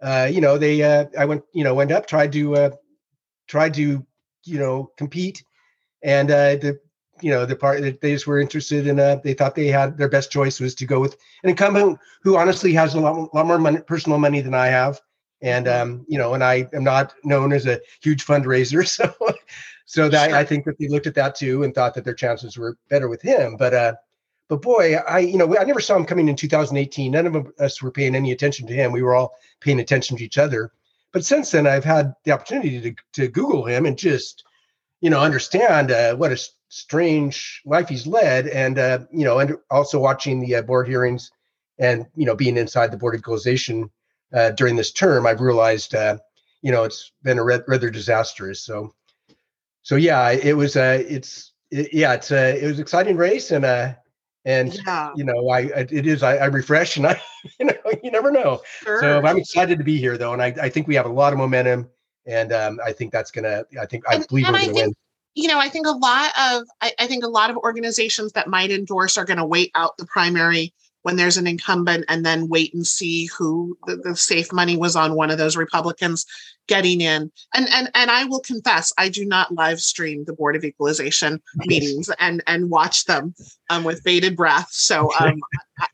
Uh, 0.00 0.28
you 0.30 0.40
know, 0.40 0.58
they 0.58 0.82
uh, 0.82 1.06
I 1.18 1.24
went, 1.24 1.42
you 1.52 1.64
know, 1.64 1.74
went 1.74 1.92
up, 1.92 2.06
tried 2.06 2.32
to 2.32 2.56
uh, 2.56 2.70
tried 3.48 3.74
to, 3.74 4.04
you 4.44 4.58
know, 4.58 4.90
compete, 4.96 5.42
and 6.02 6.30
uh, 6.30 6.56
the 6.56 6.78
you 7.22 7.30
know 7.30 7.46
the 7.46 7.56
part 7.56 7.80
that 7.80 8.00
they 8.00 8.12
just 8.12 8.26
were 8.26 8.40
interested 8.40 8.86
in. 8.86 9.00
Uh, 9.00 9.16
they 9.24 9.34
thought 9.34 9.54
they 9.54 9.68
had 9.68 9.96
their 9.96 10.08
best 10.08 10.30
choice 10.30 10.60
was 10.60 10.74
to 10.76 10.86
go 10.86 11.00
with 11.00 11.16
an 11.42 11.50
incumbent 11.50 11.98
who 12.22 12.36
honestly 12.36 12.72
has 12.74 12.94
a 12.94 13.00
lot, 13.00 13.34
lot 13.34 13.46
more 13.46 13.58
money, 13.58 13.80
personal 13.80 14.18
money 14.18 14.40
than 14.40 14.54
I 14.54 14.66
have, 14.66 15.00
and 15.40 15.66
mm-hmm. 15.66 15.82
um, 15.82 16.06
you 16.08 16.18
know, 16.18 16.34
and 16.34 16.44
I 16.44 16.68
am 16.74 16.84
not 16.84 17.14
known 17.24 17.52
as 17.52 17.66
a 17.66 17.80
huge 18.02 18.24
fundraiser, 18.24 18.86
so 18.88 19.14
so 19.86 20.08
that 20.08 20.30
sure. 20.30 20.38
I 20.38 20.44
think 20.44 20.64
that 20.66 20.78
they 20.78 20.88
looked 20.88 21.06
at 21.06 21.14
that 21.14 21.34
too 21.36 21.62
and 21.62 21.74
thought 21.74 21.94
that 21.94 22.04
their 22.04 22.14
chances 22.14 22.58
were 22.58 22.76
better 22.90 23.08
with 23.08 23.22
him. 23.22 23.56
But 23.56 23.72
uh, 23.72 23.94
but 24.48 24.62
boy, 24.62 24.96
I 24.96 25.20
you 25.20 25.38
know 25.38 25.56
I 25.58 25.64
never 25.64 25.80
saw 25.80 25.96
him 25.96 26.04
coming 26.04 26.28
in 26.28 26.36
2018. 26.36 27.12
None 27.12 27.26
of 27.26 27.52
us 27.58 27.82
were 27.82 27.90
paying 27.90 28.14
any 28.14 28.32
attention 28.32 28.66
to 28.66 28.74
him. 28.74 28.92
We 28.92 29.02
were 29.02 29.14
all 29.14 29.34
paying 29.60 29.80
attention 29.80 30.16
to 30.16 30.24
each 30.24 30.38
other. 30.38 30.72
But 31.12 31.24
since 31.24 31.50
then, 31.50 31.66
I've 31.66 31.84
had 31.84 32.14
the 32.24 32.32
opportunity 32.32 32.80
to 32.80 32.94
to 33.14 33.28
Google 33.28 33.64
him 33.64 33.86
and 33.86 33.98
just 33.98 34.44
you 35.00 35.10
know 35.10 35.20
understand 35.20 35.90
uh, 35.90 36.14
what 36.16 36.32
a 36.32 36.48
strange 36.68 37.62
life 37.64 37.88
he's 37.88 38.06
led, 38.06 38.48
and 38.48 38.78
uh, 38.78 39.00
you 39.12 39.24
know, 39.24 39.38
and 39.38 39.56
also 39.70 39.98
watching 39.98 40.40
the 40.40 40.56
uh, 40.56 40.62
board 40.62 40.88
hearings 40.88 41.30
and 41.78 42.06
you 42.14 42.26
know 42.26 42.36
being 42.36 42.56
inside 42.56 42.90
the 42.90 42.96
board 42.96 43.14
of 43.14 43.20
equalization 43.20 43.90
uh, 44.32 44.50
during 44.50 44.76
this 44.76 44.92
term, 44.92 45.26
I've 45.26 45.40
realized 45.40 45.94
uh, 45.94 46.18
you 46.62 46.72
know 46.72 46.84
it's 46.84 47.12
been 47.22 47.38
a 47.38 47.44
rather 47.44 47.90
disastrous. 47.90 48.62
So 48.62 48.94
so 49.86 49.94
yeah, 49.94 50.30
it 50.30 50.56
was 50.56 50.76
uh 50.76 51.02
it's 51.08 51.52
it, 51.70 51.94
yeah, 51.94 52.14
it's 52.14 52.32
a 52.32 52.62
it 52.62 52.66
was 52.66 52.80
exciting 52.80 53.16
race 53.16 53.52
and 53.52 53.64
uh 53.64 53.94
and 54.46 54.80
yeah. 54.86 55.12
you 55.16 55.24
know 55.24 55.50
I 55.50 55.62
it 55.74 56.06
is 56.06 56.22
I, 56.22 56.36
I 56.36 56.44
refresh 56.46 56.96
and 56.96 57.06
I 57.06 57.20
you 57.60 57.66
know 57.66 57.74
you 58.02 58.10
never 58.10 58.30
know. 58.30 58.62
Sure. 58.82 59.00
So 59.00 59.22
I'm 59.22 59.36
excited 59.36 59.76
to 59.78 59.84
be 59.84 59.98
here 59.98 60.16
though, 60.16 60.32
and 60.32 60.40
I, 60.40 60.54
I 60.62 60.70
think 60.70 60.86
we 60.86 60.94
have 60.94 61.04
a 61.04 61.10
lot 61.10 61.34
of 61.34 61.38
momentum, 61.38 61.90
and 62.24 62.52
um, 62.52 62.80
I 62.82 62.92
think 62.92 63.12
that's 63.12 63.30
gonna 63.30 63.64
I 63.78 63.84
think 63.84 64.04
I 64.08 64.24
believe 64.28 64.46
we're 64.46 64.52
gonna 64.52 64.58
think, 64.64 64.74
win. 64.74 64.94
You 65.34 65.48
know, 65.48 65.58
I 65.58 65.68
think 65.68 65.86
a 65.86 65.90
lot 65.90 66.30
of 66.40 66.62
I, 66.80 66.92
I 66.98 67.06
think 67.06 67.24
a 67.24 67.28
lot 67.28 67.50
of 67.50 67.58
organizations 67.58 68.32
that 68.32 68.48
might 68.48 68.70
endorse 68.70 69.18
are 69.18 69.26
going 69.26 69.36
to 69.36 69.44
wait 69.44 69.70
out 69.74 69.98
the 69.98 70.06
primary 70.06 70.72
when 71.06 71.14
there's 71.14 71.36
an 71.36 71.46
incumbent 71.46 72.04
and 72.08 72.26
then 72.26 72.48
wait 72.48 72.74
and 72.74 72.84
see 72.84 73.26
who 73.26 73.78
the, 73.86 73.94
the, 73.94 74.16
safe 74.16 74.52
money 74.52 74.76
was 74.76 74.96
on 74.96 75.14
one 75.14 75.30
of 75.30 75.38
those 75.38 75.56
Republicans 75.56 76.26
getting 76.66 77.00
in. 77.00 77.30
And 77.54 77.68
and 77.70 77.88
and 77.94 78.10
I 78.10 78.24
will 78.24 78.40
confess, 78.40 78.92
I 78.98 79.08
do 79.08 79.24
not 79.24 79.54
live 79.54 79.78
stream 79.78 80.24
the 80.24 80.32
Board 80.32 80.56
of 80.56 80.64
Equalization 80.64 81.40
meetings 81.58 82.10
and 82.18 82.42
and 82.48 82.70
watch 82.70 83.04
them 83.04 83.36
um, 83.70 83.84
with 83.84 84.02
bated 84.02 84.34
breath. 84.34 84.66
So 84.72 85.12
um, 85.20 85.38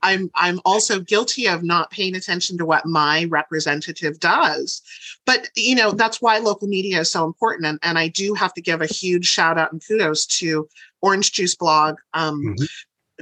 I'm 0.03 0.31
I'm 0.35 0.61
also 0.65 1.01
guilty 1.01 1.47
of 1.47 1.63
not 1.63 1.91
paying 1.91 2.17
attention 2.17 2.57
to 2.57 2.65
what 2.65 2.87
my 2.87 3.27
representative 3.29 4.19
does. 4.19 4.81
But 5.27 5.51
you 5.55 5.75
know 5.75 5.91
that's 5.91 6.23
why 6.23 6.39
local 6.39 6.69
media 6.69 7.01
is 7.01 7.11
so 7.11 7.27
important. 7.27 7.67
And 7.67 7.79
and 7.83 7.99
I 7.99 8.09
do 8.09 8.33
have 8.33 8.55
to 8.55 8.63
give 8.63 8.81
a 8.81 8.87
huge 8.87 9.27
shout 9.27 9.59
out 9.59 9.73
and 9.73 9.83
kudos 9.87 10.25
to 10.39 10.67
Orange 11.03 11.33
Juice 11.33 11.55
Blog. 11.55 11.97
Um, 12.15 12.41
mm-hmm. 12.41 12.65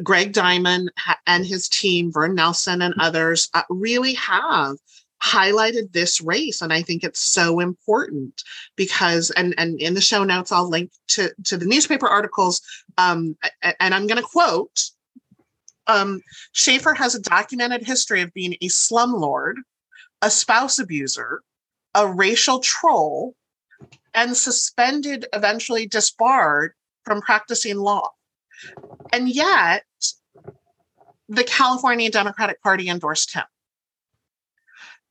Greg 0.02 0.32
Diamond 0.32 0.92
and 1.26 1.46
his 1.46 1.68
team, 1.68 2.12
Vern 2.12 2.34
Nelson 2.34 2.82
and 2.82 2.94
others, 2.98 3.48
uh, 3.54 3.62
really 3.68 4.14
have 4.14 4.76
highlighted 5.22 5.92
this 5.92 6.18
race 6.22 6.62
and 6.62 6.72
i 6.72 6.80
think 6.80 7.04
it's 7.04 7.20
so 7.20 7.60
important 7.60 8.42
because 8.74 9.30
and 9.32 9.54
and 9.58 9.78
in 9.78 9.92
the 9.92 10.00
show 10.00 10.24
notes 10.24 10.50
i'll 10.50 10.66
link 10.66 10.90
to 11.08 11.30
to 11.44 11.58
the 11.58 11.66
newspaper 11.66 12.08
articles 12.08 12.62
um 12.96 13.36
and 13.62 13.94
i'm 13.94 14.06
going 14.06 14.16
to 14.16 14.26
quote 14.26 14.84
um 15.88 16.22
schaefer 16.52 16.94
has 16.94 17.14
a 17.14 17.20
documented 17.20 17.86
history 17.86 18.22
of 18.22 18.32
being 18.32 18.54
a 18.62 18.68
slumlord 18.68 19.56
a 20.22 20.30
spouse 20.30 20.78
abuser 20.78 21.42
a 21.94 22.10
racial 22.10 22.58
troll 22.60 23.34
and 24.14 24.36
suspended 24.36 25.26
eventually 25.32 25.86
disbarred 25.86 26.72
from 27.04 27.20
practicing 27.20 27.78
law. 27.78 28.10
And 29.12 29.28
yet, 29.28 29.84
the 31.30 31.44
California 31.44 32.10
Democratic 32.10 32.60
Party 32.60 32.88
endorsed 32.88 33.32
him. 33.32 33.44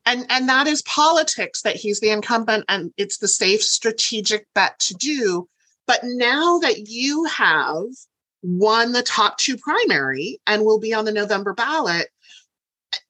And, 0.06 0.26
and 0.30 0.50
that 0.50 0.68
is 0.68 0.82
politics 0.84 1.62
that 1.62 1.78
he's 1.78 2.00
the 2.00 2.10
incumbent 2.10 2.66
and 2.68 2.92
it's 2.98 3.18
the 3.18 3.28
safe 3.28 3.64
strategic 3.64 4.46
bet 4.54 4.78
to 4.80 4.94
do. 4.96 5.48
But 5.88 6.02
now 6.04 6.60
that 6.60 6.88
you 6.88 7.24
have 7.26 7.86
won 8.42 8.92
the 8.92 9.04
top 9.04 9.38
two 9.38 9.58
primary 9.58 10.40
and 10.46 10.66
will 10.66 10.80
be 10.80 10.94
on 10.94 11.06
the 11.06 11.12
November 11.12 11.54
ballot, 11.54 12.10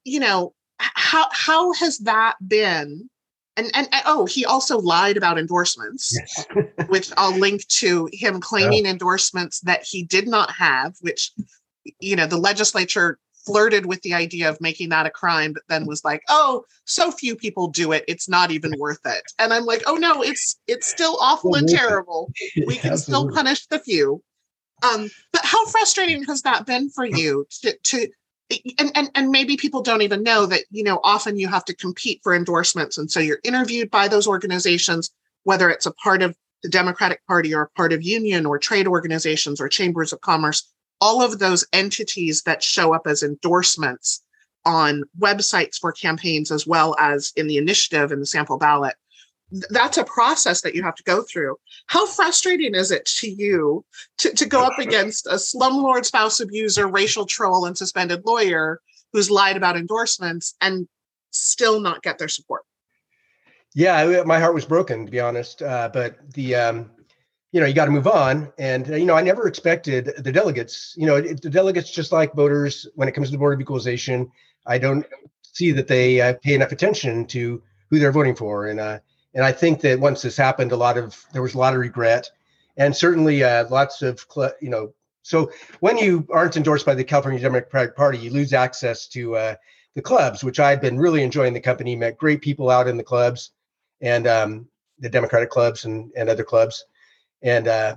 you 0.04 0.20
know, 0.20 0.54
how 0.78 1.28
how 1.32 1.74
has 1.74 1.98
that 2.00 2.36
been 2.46 3.10
and, 3.58 3.72
and, 3.74 3.90
and 3.92 4.04
oh, 4.06 4.26
he 4.26 4.46
also 4.46 4.80
lied 4.80 5.18
about 5.18 5.38
endorsements, 5.38 6.18
yes. 6.18 6.46
which 6.88 7.12
I'll 7.18 7.38
link 7.38 7.68
to 7.68 8.08
him 8.14 8.40
claiming 8.40 8.88
oh. 8.88 8.90
endorsements 8.90 9.60
that 9.62 9.84
he 9.84 10.04
did 10.04 10.30
not 10.30 10.52
have, 10.52 10.96
which 11.02 11.34
you 12.00 12.16
know 12.16 12.26
the 12.26 12.38
legislature 12.38 13.18
flirted 13.46 13.86
with 13.86 14.02
the 14.02 14.14
idea 14.14 14.50
of 14.50 14.60
making 14.62 14.90
that 14.90 15.06
a 15.06 15.10
crime, 15.10 15.54
but 15.54 15.64
then 15.70 15.86
was 15.86 16.04
like, 16.04 16.22
oh, 16.30 16.64
so 16.86 17.12
few 17.12 17.36
people 17.36 17.68
do 17.68 17.92
it, 17.92 18.04
it's 18.08 18.30
not 18.30 18.52
even 18.52 18.74
worth 18.78 19.00
it. 19.06 19.24
And 19.40 19.54
I'm 19.54 19.66
like, 19.66 19.82
oh 19.88 19.96
no, 19.96 20.22
it's 20.22 20.60
it's 20.68 20.88
still 20.88 21.18
awful 21.22 21.56
and 21.56 21.68
terrible. 21.68 22.32
We 22.68 22.76
can 22.76 22.98
still 22.98 23.30
punish 23.30 23.66
the 23.68 23.80
few. 23.80 24.22
Um, 24.84 25.10
but 25.34 25.44
how 25.44 25.66
frustrating 25.68 26.24
has 26.26 26.42
that 26.44 26.66
been 26.66 26.90
for 26.90 27.06
you 27.06 27.46
to, 27.64 27.78
to 27.78 28.08
and, 28.80 28.92
and 28.96 29.12
and 29.14 29.30
maybe 29.30 29.58
people 29.58 29.82
don't 29.82 30.02
even 30.02 30.24
know 30.24 30.46
that 30.46 30.64
you 30.72 30.84
know 30.84 31.00
often 31.04 31.38
you 31.38 31.48
have 31.48 31.66
to 31.66 31.76
compete 31.76 32.22
for 32.24 32.34
endorsements 32.34 32.98
and 32.98 33.12
so 33.12 33.20
you're 33.20 33.40
interviewed 33.44 33.92
by 33.92 34.08
those 34.08 34.26
organizations 34.26 35.12
whether 35.44 35.70
it's 35.70 35.86
a 35.86 35.94
part 35.94 36.22
of 36.22 36.36
the 36.64 36.70
democratic 36.70 37.26
party 37.28 37.54
or 37.54 37.64
a 37.64 37.70
part 37.72 37.94
of 37.94 38.02
union 38.02 38.46
or 38.46 38.58
trade 38.58 38.88
organizations 38.88 39.62
or 39.62 39.68
chambers 39.70 40.12
of 40.14 40.22
commerce 40.22 40.72
all 41.02 41.22
of 41.22 41.40
those 41.40 41.66
entities 41.74 42.44
that 42.44 42.64
show 42.64 42.94
up 42.94 43.08
as 43.08 43.24
endorsements 43.24 44.24
on 44.66 45.04
websites 45.20 45.78
for 45.80 45.92
campaigns 45.92 46.52
as 46.52 46.68
well 46.68 46.96
as 47.00 47.32
in 47.36 47.48
the 47.48 47.58
initiative 47.58 48.12
and 48.12 48.22
the 48.22 48.26
sample 48.26 48.58
ballot 48.58 48.96
that's 49.52 49.98
a 49.98 50.04
process 50.04 50.62
that 50.62 50.76
you 50.76 50.84
have 50.84 50.96
to 50.96 51.04
go 51.04 51.24
through. 51.24 51.58
How 51.88 52.06
frustrating 52.06 52.76
is 52.76 52.92
it 52.92 53.06
to 53.20 53.30
you 53.30 53.84
to, 54.20 54.34
to 54.34 54.46
go 54.46 54.64
up 54.64 54.78
against 54.78 55.28
a 55.28 55.36
slumlord 55.36 56.06
spouse 56.06 56.40
abuser, 56.40 56.88
racial 56.88 57.26
troll, 57.26 57.66
and 57.66 57.78
suspended 57.78 58.26
lawyer 58.26 58.80
who's 59.12 59.32
lied 59.32 59.58
about 59.58 59.76
endorsements 59.76 60.56
and 60.62 60.88
still 61.32 61.80
not 61.80 62.04
get 62.04 62.20
their 62.20 62.28
support? 62.28 62.64
Yeah, 63.74 64.24
my 64.26 64.40
heart 64.40 64.54
was 64.54 64.66
broken 64.66 65.06
to 65.06 65.12
be 65.12 65.20
honest. 65.20 65.62
Uh, 65.62 65.90
but 65.92 66.18
the 66.34 66.56
um, 66.56 66.92
you 67.52 67.60
know, 67.60 67.66
you 67.66 67.74
got 67.74 67.86
to 67.86 67.92
move 67.92 68.08
on. 68.08 68.52
And 68.58 68.88
you 68.88 69.06
know, 69.06 69.16
I 69.16 69.22
never 69.22 69.48
expected 69.48 70.14
the 70.18 70.32
delegates. 70.32 70.94
You 70.98 71.08
know, 71.08 71.16
it, 71.16 71.42
the 71.42 71.50
delegates, 71.50 71.92
just 71.92 72.12
like 72.12 72.34
voters, 72.34 72.88
when 72.96 73.08
it 73.08 73.14
comes 73.14 73.28
to 73.28 73.32
the 73.32 73.38
board 73.38 73.54
of 73.56 73.62
equalization, 73.62 74.32
I 74.68 74.78
don't 74.78 75.06
see 75.42 75.72
that 75.72 75.88
they 75.88 76.22
uh, 76.22 76.34
pay 76.42 76.54
enough 76.54 76.72
attention 76.72 77.26
to 77.28 77.62
who 77.90 78.00
they're 78.00 78.12
voting 78.12 78.36
for. 78.36 78.68
And 78.68 78.80
uh, 78.80 79.00
and 79.34 79.44
I 79.44 79.52
think 79.52 79.82
that 79.82 80.00
once 80.00 80.22
this 80.22 80.38
happened, 80.38 80.72
a 80.72 80.78
lot 80.78 80.98
of 80.98 81.24
there 81.34 81.42
was 81.42 81.56
a 81.56 81.58
lot 81.58 81.74
of 81.74 81.80
regret, 81.80 82.30
and 82.78 82.96
certainly 82.96 83.44
uh, 83.44 83.68
lots 83.70 84.02
of 84.02 84.26
you 84.62 84.70
know. 84.70 84.94
So 85.22 85.52
when 85.80 85.98
you 85.98 86.28
aren't 86.32 86.58
endorsed 86.58 86.86
by 86.86 86.96
the 86.96 87.04
California 87.04 87.40
Democratic 87.40 87.96
Party, 87.96 88.18
you 88.18 88.32
lose 88.32 88.54
access 88.54 89.08
to 89.10 89.36
uh, 89.36 89.56
the 89.96 90.02
clubs, 90.02 90.44
which 90.44 90.60
I've 90.60 90.82
been 90.82 90.98
really 90.98 91.24
enjoying. 91.24 91.54
The 91.54 91.60
company 91.60 91.96
met 91.96 92.18
great 92.18 92.42
people 92.42 92.70
out 92.70 92.88
in 92.88 92.98
the 92.98 93.04
clubs, 93.04 93.52
and 94.02 94.28
um, 94.28 94.68
the 95.00 95.10
Democratic 95.10 95.50
clubs 95.50 95.86
and 95.86 96.12
and 96.16 96.30
other 96.30 96.44
clubs, 96.44 96.86
and 97.42 97.68
uh, 97.68 97.96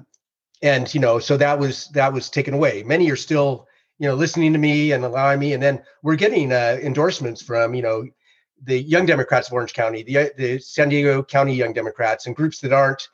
and 0.63 0.93
you 0.95 1.01
know, 1.01 1.19
so 1.19 1.37
that 1.37 1.59
was 1.59 1.89
that 1.89 2.13
was 2.13 2.31
taken 2.31 2.55
away. 2.55 2.83
Many 2.83 3.11
are 3.11 3.17
still 3.17 3.67
you 3.99 4.09
know 4.09 4.15
listening 4.15 4.53
to 4.53 4.59
me 4.59 4.93
and 4.93 5.05
allowing 5.05 5.41
me, 5.41 5.53
and 5.53 5.63
then 5.63 5.83
we're 6.03 6.17
getting 6.17 6.53
uh, 6.53 6.79
endorsements 6.83 7.43
from 7.43 7.75
you 7.75 7.83
know 7.83 8.07
the 8.65 8.81
Young 8.81 9.07
Democrats 9.07 9.49
of 9.49 9.55
Orange 9.55 9.73
County, 9.73 10.03
the 10.03 10.33
the 10.37 10.59
San 10.59 10.89
Diego 10.89 11.23
County 11.23 11.55
Young 11.55 11.73
Democrats, 11.73 12.27
and 12.27 12.37
groups 12.37 12.61
that 12.61 12.73
aren't 12.73 13.09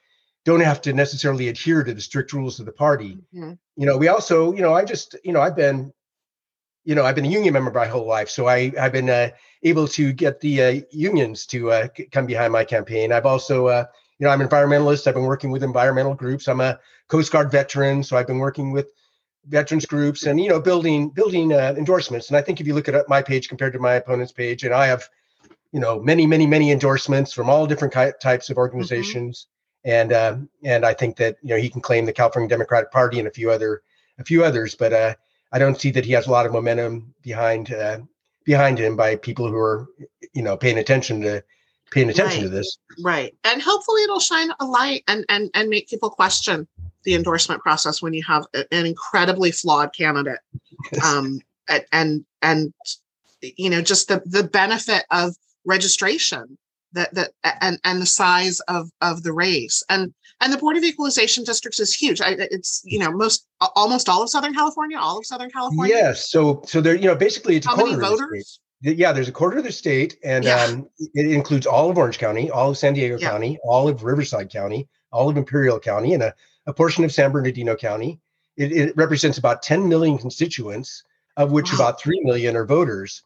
don't 0.44 0.60
have 0.60 0.80
to 0.80 0.92
necessarily 0.92 1.48
adhere 1.48 1.84
to 1.84 1.92
the 1.92 2.00
strict 2.00 2.32
rules 2.32 2.58
of 2.58 2.64
the 2.64 2.72
party. 2.72 3.18
Mm-hmm. 3.34 3.52
You 3.76 3.86
know, 3.86 3.98
we 3.98 4.08
also, 4.08 4.54
you 4.54 4.62
know, 4.62 4.72
I 4.72 4.84
just, 4.84 5.14
you 5.22 5.32
know, 5.32 5.42
I've 5.42 5.56
been, 5.56 5.92
you 6.84 6.94
know, 6.94 7.04
I've 7.04 7.14
been 7.14 7.26
a 7.26 7.28
union 7.28 7.52
member 7.52 7.70
my 7.70 7.86
whole 7.86 8.06
life, 8.06 8.30
so 8.30 8.46
I 8.46 8.72
I've 8.80 8.92
been 8.92 9.10
uh, 9.10 9.28
able 9.62 9.86
to 9.88 10.12
get 10.12 10.40
the 10.40 10.62
uh, 10.62 10.80
unions 10.90 11.44
to 11.46 11.70
uh, 11.70 11.88
come 12.12 12.24
behind 12.24 12.52
my 12.52 12.64
campaign. 12.64 13.12
I've 13.12 13.26
also, 13.26 13.66
uh, 13.66 13.84
you 14.18 14.26
know, 14.26 14.30
I'm 14.30 14.40
an 14.40 14.48
environmentalist. 14.48 15.06
I've 15.06 15.14
been 15.14 15.24
working 15.24 15.50
with 15.50 15.62
environmental 15.62 16.14
groups. 16.14 16.48
I'm 16.48 16.60
a 16.60 16.78
Coast 17.08 17.30
Guard 17.32 17.50
veteran, 17.50 18.02
so 18.02 18.16
I've 18.16 18.26
been 18.26 18.38
working 18.38 18.72
with 18.72 18.90
veterans 19.46 19.86
groups 19.86 20.24
and 20.24 20.38
you 20.38 20.48
know 20.48 20.60
building 20.60 21.08
building 21.10 21.52
uh, 21.52 21.74
endorsements. 21.78 22.28
And 22.28 22.36
I 22.36 22.42
think 22.42 22.60
if 22.60 22.66
you 22.66 22.74
look 22.74 22.88
at 22.88 23.08
my 23.08 23.22
page 23.22 23.48
compared 23.48 23.72
to 23.72 23.78
my 23.78 23.94
opponent's 23.94 24.32
page, 24.32 24.64
and 24.64 24.74
I 24.74 24.86
have 24.86 25.08
you 25.72 25.80
know 25.80 26.00
many 26.00 26.26
many 26.26 26.46
many 26.46 26.70
endorsements 26.70 27.32
from 27.32 27.50
all 27.50 27.66
different 27.66 27.92
types 27.92 28.22
of 28.24 28.54
mm-hmm. 28.54 28.58
organizations 28.58 29.46
mm-hmm. 29.86 29.94
and 29.94 30.12
um, 30.12 30.48
and 30.64 30.84
i 30.84 30.94
think 30.94 31.16
that 31.16 31.36
you 31.42 31.50
know 31.50 31.60
he 31.60 31.68
can 31.68 31.80
claim 31.80 32.04
the 32.04 32.12
california 32.12 32.48
democratic 32.48 32.90
party 32.90 33.18
and 33.18 33.28
a 33.28 33.30
few 33.30 33.50
other 33.50 33.82
a 34.18 34.24
few 34.24 34.44
others 34.44 34.74
but 34.74 34.92
uh, 34.92 35.14
i 35.52 35.58
don't 35.58 35.80
see 35.80 35.90
that 35.90 36.04
he 36.04 36.12
has 36.12 36.26
a 36.26 36.30
lot 36.30 36.46
of 36.46 36.52
momentum 36.52 37.14
behind 37.22 37.72
uh, 37.72 37.98
behind 38.44 38.78
him 38.78 38.96
by 38.96 39.14
people 39.16 39.46
who 39.46 39.58
are 39.58 39.86
you 40.32 40.42
know 40.42 40.56
paying 40.56 40.78
attention 40.78 41.20
to 41.20 41.42
paying 41.90 42.10
attention 42.10 42.42
right. 42.42 42.44
to 42.44 42.48
this. 42.48 42.78
Right. 43.02 43.34
And 43.44 43.62
hopefully 43.62 44.02
it'll 44.02 44.20
shine 44.20 44.50
a 44.60 44.64
light 44.64 45.04
and 45.08 45.24
and 45.28 45.50
and 45.54 45.68
make 45.68 45.88
people 45.88 46.10
question 46.10 46.66
the 47.04 47.14
endorsement 47.14 47.62
process 47.62 48.02
when 48.02 48.12
you 48.12 48.22
have 48.24 48.44
an 48.54 48.86
incredibly 48.86 49.50
flawed 49.50 49.94
candidate. 49.94 50.40
Um 51.04 51.40
and 51.68 51.84
and, 51.92 52.24
and 52.42 52.74
you 53.40 53.70
know 53.70 53.82
just 53.82 54.08
the 54.08 54.22
the 54.24 54.44
benefit 54.44 55.04
of 55.10 55.34
registration 55.64 56.58
that 56.92 57.14
that 57.14 57.32
and 57.60 57.78
and 57.84 58.00
the 58.00 58.06
size 58.06 58.60
of 58.60 58.90
of 59.00 59.22
the 59.22 59.32
race. 59.32 59.82
And 59.88 60.12
and 60.40 60.52
the 60.52 60.58
board 60.58 60.76
of 60.76 60.84
equalization 60.84 61.44
districts 61.44 61.80
is 61.80 61.94
huge. 61.94 62.20
I, 62.20 62.36
it's 62.38 62.82
you 62.84 62.98
know 62.98 63.10
most 63.10 63.46
almost 63.74 64.08
all 64.08 64.22
of 64.22 64.30
southern 64.30 64.54
california 64.54 64.98
all 64.98 65.18
of 65.18 65.26
southern 65.26 65.50
california. 65.50 65.94
Yes. 65.94 66.30
So 66.30 66.62
so 66.66 66.80
there 66.80 66.94
you 66.94 67.06
know 67.06 67.16
basically 67.16 67.56
it's 67.56 67.66
How 67.66 67.76
many 67.76 67.94
voters 67.94 68.60
yeah 68.80 69.12
there's 69.12 69.28
a 69.28 69.32
quarter 69.32 69.58
of 69.58 69.64
the 69.64 69.72
state 69.72 70.16
and 70.24 70.44
yeah. 70.44 70.64
um, 70.64 70.88
it 70.98 71.30
includes 71.30 71.66
all 71.66 71.90
of 71.90 71.98
orange 71.98 72.18
county 72.18 72.50
all 72.50 72.70
of 72.70 72.78
san 72.78 72.94
diego 72.94 73.18
yeah. 73.18 73.30
county 73.30 73.58
all 73.64 73.88
of 73.88 74.04
riverside 74.04 74.50
county 74.50 74.88
all 75.12 75.28
of 75.28 75.36
imperial 75.36 75.80
county 75.80 76.14
and 76.14 76.22
a, 76.22 76.34
a 76.66 76.72
portion 76.72 77.04
of 77.04 77.12
san 77.12 77.32
bernardino 77.32 77.74
county 77.74 78.20
it, 78.56 78.72
it 78.72 78.96
represents 78.96 79.38
about 79.38 79.62
10 79.62 79.88
million 79.88 80.18
constituents 80.18 81.02
of 81.36 81.52
which 81.52 81.70
wow. 81.72 81.76
about 81.76 82.00
3 82.00 82.20
million 82.24 82.56
are 82.56 82.66
voters 82.66 83.22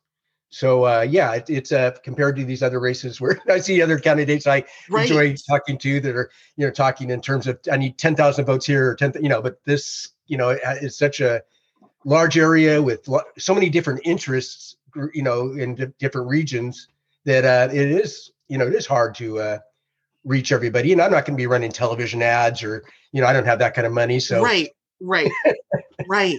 so 0.53 0.85
uh, 0.85 1.01
yeah, 1.01 1.33
it, 1.33 1.49
it's 1.49 1.73
uh, 1.73 1.93
compared 2.05 2.37
to 2.37 2.45
these 2.45 2.63
other 2.63 2.79
races 2.79 3.21
where 3.21 3.41
I 3.49 3.59
see 3.59 3.81
other 3.81 3.99
candidates 3.99 4.47
I 4.47 4.65
right. 4.91 5.11
enjoy 5.11 5.35
talking 5.49 5.79
to 5.79 5.99
that 6.01 6.15
are 6.15 6.31
you 6.57 6.67
know 6.67 6.71
talking 6.71 7.09
in 7.09 7.23
terms 7.23 7.47
of 7.47 7.59
I 7.73 7.79
need 7.79 7.97
ten 7.99 8.15
thousand 8.15 8.45
votes 8.45 8.67
here 8.67 8.91
or 8.91 8.95
ten 8.95 9.15
you 9.21 9.31
know, 9.31 9.41
but 9.41 9.65
this 9.65 10.11
you 10.27 10.37
know 10.37 10.51
is 10.51 10.97
such 10.97 11.21
a 11.21 11.43
large 12.05 12.37
area 12.37 12.83
with 12.83 13.09
so 13.39 13.55
many 13.55 13.71
different 13.71 14.03
interests 14.05 14.77
you 15.13 15.23
know 15.23 15.53
in 15.53 15.75
d- 15.75 15.87
different 15.99 16.29
regions 16.29 16.89
that 17.25 17.45
uh, 17.45 17.73
it 17.73 17.89
is 17.89 18.33
you 18.49 18.59
know 18.59 18.67
it 18.67 18.75
is 18.75 18.87
hard 18.87 19.15
to 19.17 19.39
uh, 19.39 19.59
reach 20.25 20.53
everybody. 20.53 20.93
And 20.93 21.01
I'm 21.01 21.11
not 21.11 21.25
going 21.25 21.37
to 21.37 21.41
be 21.41 21.47
running 21.47 21.73
television 21.73 22.23
ads 22.23 22.63
or 22.63 22.85
you 23.13 23.21
know 23.21 23.27
I 23.27 23.33
don't 23.33 23.45
have 23.45 23.59
that 23.59 23.75
kind 23.75 23.87
of 23.87 23.93
money 23.93 24.21
so 24.21 24.43
right 24.43 24.71
right 25.01 25.31
right. 26.09 26.37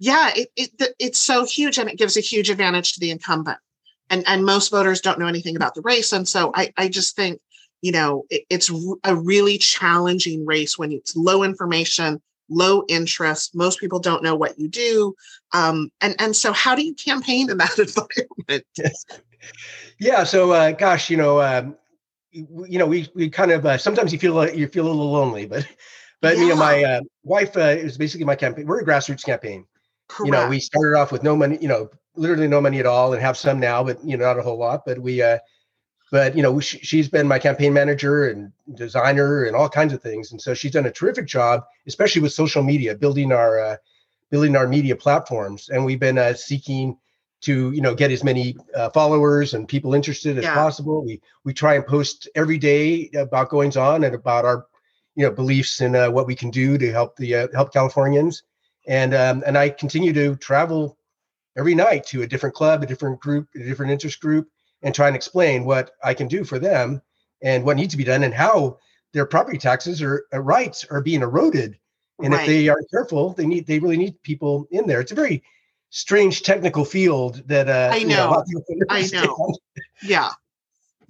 Yeah 0.00 0.30
it, 0.34 0.48
it 0.56 0.94
it's 0.98 1.20
so 1.20 1.44
huge 1.44 1.78
and 1.78 1.88
it 1.88 1.98
gives 1.98 2.16
a 2.16 2.20
huge 2.20 2.50
advantage 2.50 2.94
to 2.94 3.00
the 3.00 3.10
incumbent. 3.10 3.58
And 4.10 4.24
and 4.26 4.44
most 4.44 4.70
voters 4.70 5.00
don't 5.00 5.18
know 5.18 5.26
anything 5.26 5.56
about 5.56 5.74
the 5.74 5.80
race 5.82 6.12
and 6.12 6.28
so 6.28 6.52
i 6.54 6.72
i 6.76 6.88
just 6.88 7.16
think 7.16 7.40
you 7.80 7.92
know 7.92 8.24
it, 8.28 8.42
it's 8.50 8.70
a 9.04 9.16
really 9.16 9.56
challenging 9.58 10.44
race 10.44 10.76
when 10.78 10.92
it's 10.92 11.16
low 11.16 11.42
information 11.42 12.20
low 12.52 12.84
interest 12.88 13.54
most 13.54 13.80
people 13.80 13.98
don't 13.98 14.22
know 14.22 14.34
what 14.34 14.58
you 14.58 14.68
do 14.68 15.14
um 15.52 15.90
and 16.00 16.14
and 16.18 16.36
so 16.36 16.52
how 16.52 16.74
do 16.74 16.84
you 16.84 16.94
campaign 16.94 17.50
in 17.50 17.56
that 17.56 17.78
environment 17.78 18.66
yeah 19.98 20.24
so 20.24 20.52
uh 20.52 20.70
gosh 20.72 21.10
you 21.10 21.16
know 21.16 21.40
um 21.40 21.76
you 22.32 22.78
know 22.78 22.86
we 22.86 23.08
we 23.14 23.28
kind 23.28 23.50
of 23.50 23.66
uh, 23.66 23.76
sometimes 23.76 24.12
you 24.12 24.18
feel 24.18 24.34
like 24.34 24.54
you 24.54 24.66
feel 24.68 24.86
a 24.86 24.88
little 24.88 25.12
lonely 25.12 25.46
but 25.52 25.66
but 26.22 26.36
yeah. 26.36 26.44
you 26.44 26.48
know, 26.50 26.56
my 26.56 26.82
uh, 26.84 27.00
wife 27.24 27.56
uh, 27.56 27.60
is 27.60 27.98
basically 27.98 28.24
my 28.24 28.36
campaign. 28.36 28.64
We're 28.64 28.80
a 28.80 28.84
grassroots 28.84 29.24
campaign. 29.24 29.66
Correct. 30.08 30.26
You 30.26 30.32
know, 30.32 30.48
we 30.48 30.60
started 30.60 30.96
off 30.96 31.10
with 31.10 31.24
no 31.24 31.34
money. 31.34 31.58
You 31.60 31.68
know, 31.68 31.90
literally 32.14 32.46
no 32.46 32.60
money 32.60 32.78
at 32.78 32.86
all, 32.86 33.12
and 33.12 33.20
have 33.20 33.36
some 33.36 33.58
now, 33.58 33.82
but 33.82 34.02
you 34.04 34.16
know, 34.16 34.24
not 34.24 34.38
a 34.38 34.42
whole 34.42 34.56
lot. 34.56 34.82
But 34.86 35.00
we, 35.00 35.20
uh, 35.20 35.38
but 36.12 36.36
you 36.36 36.42
know, 36.42 36.60
she, 36.60 36.78
she's 36.80 37.08
been 37.08 37.26
my 37.26 37.38
campaign 37.38 37.72
manager 37.72 38.28
and 38.28 38.52
designer 38.74 39.44
and 39.44 39.56
all 39.56 39.68
kinds 39.68 39.94
of 39.94 40.02
things, 40.02 40.30
and 40.30 40.40
so 40.40 40.52
she's 40.52 40.72
done 40.72 40.84
a 40.84 40.90
terrific 40.90 41.26
job, 41.26 41.64
especially 41.86 42.20
with 42.20 42.34
social 42.34 42.62
media, 42.62 42.94
building 42.94 43.32
our 43.32 43.58
uh, 43.58 43.76
building 44.30 44.54
our 44.54 44.68
media 44.68 44.94
platforms. 44.94 45.70
And 45.70 45.86
we've 45.86 45.98
been 45.98 46.18
uh, 46.18 46.34
seeking 46.34 46.98
to 47.40 47.72
you 47.72 47.80
know 47.80 47.94
get 47.94 48.12
as 48.12 48.22
many 48.22 48.54
uh, 48.76 48.90
followers 48.90 49.54
and 49.54 49.66
people 49.66 49.94
interested 49.94 50.36
as 50.36 50.44
yeah. 50.44 50.54
possible. 50.54 51.02
We 51.02 51.22
we 51.44 51.54
try 51.54 51.76
and 51.76 51.86
post 51.86 52.28
every 52.34 52.58
day 52.58 53.08
about 53.16 53.48
goings 53.48 53.78
on 53.78 54.04
and 54.04 54.14
about 54.14 54.44
our 54.44 54.66
you 55.14 55.24
know 55.24 55.32
beliefs 55.32 55.80
and 55.80 55.96
uh, 55.96 56.10
what 56.10 56.26
we 56.26 56.34
can 56.34 56.50
do 56.50 56.76
to 56.76 56.92
help 56.92 57.16
the 57.16 57.34
uh, 57.34 57.48
help 57.54 57.72
Californians, 57.72 58.42
and 58.86 59.14
um, 59.14 59.42
and 59.46 59.56
I 59.56 59.70
continue 59.70 60.12
to 60.12 60.36
travel 60.36 60.98
every 61.56 61.74
night 61.74 62.04
to 62.08 62.20
a 62.20 62.26
different 62.26 62.54
club, 62.54 62.82
a 62.82 62.86
different 62.86 63.18
group, 63.18 63.48
a 63.54 63.60
different 63.60 63.92
interest 63.92 64.20
group, 64.20 64.51
and 64.82 64.94
try 64.94 65.06
and 65.06 65.16
explain 65.16 65.64
what 65.64 65.92
I 66.02 66.14
can 66.14 66.28
do 66.28 66.44
for 66.44 66.58
them 66.58 67.02
and 67.42 67.64
what 67.64 67.76
needs 67.76 67.92
to 67.92 67.98
be 67.98 68.04
done 68.04 68.24
and 68.24 68.34
how 68.34 68.78
their 69.12 69.26
property 69.26 69.58
taxes 69.58 70.00
or 70.00 70.26
uh, 70.32 70.40
rights 70.40 70.84
are 70.90 71.00
being 71.00 71.22
eroded. 71.22 71.78
And 72.22 72.32
right. 72.32 72.42
if 72.42 72.46
they 72.46 72.68
aren't 72.68 72.90
careful, 72.90 73.32
they 73.32 73.46
need 73.46 73.66
they 73.66 73.78
really 73.78 73.96
need 73.96 74.22
people 74.22 74.68
in 74.70 74.86
there. 74.86 75.00
It's 75.00 75.12
a 75.12 75.16
very 75.16 75.42
strange 75.90 76.42
technical 76.42 76.84
field 76.84 77.42
that 77.46 77.68
uh, 77.68 77.90
I 77.92 78.04
know. 78.04 78.42
You 78.46 78.62
know 78.68 78.86
I 78.88 79.06
know. 79.12 79.56
Yeah 80.02 80.30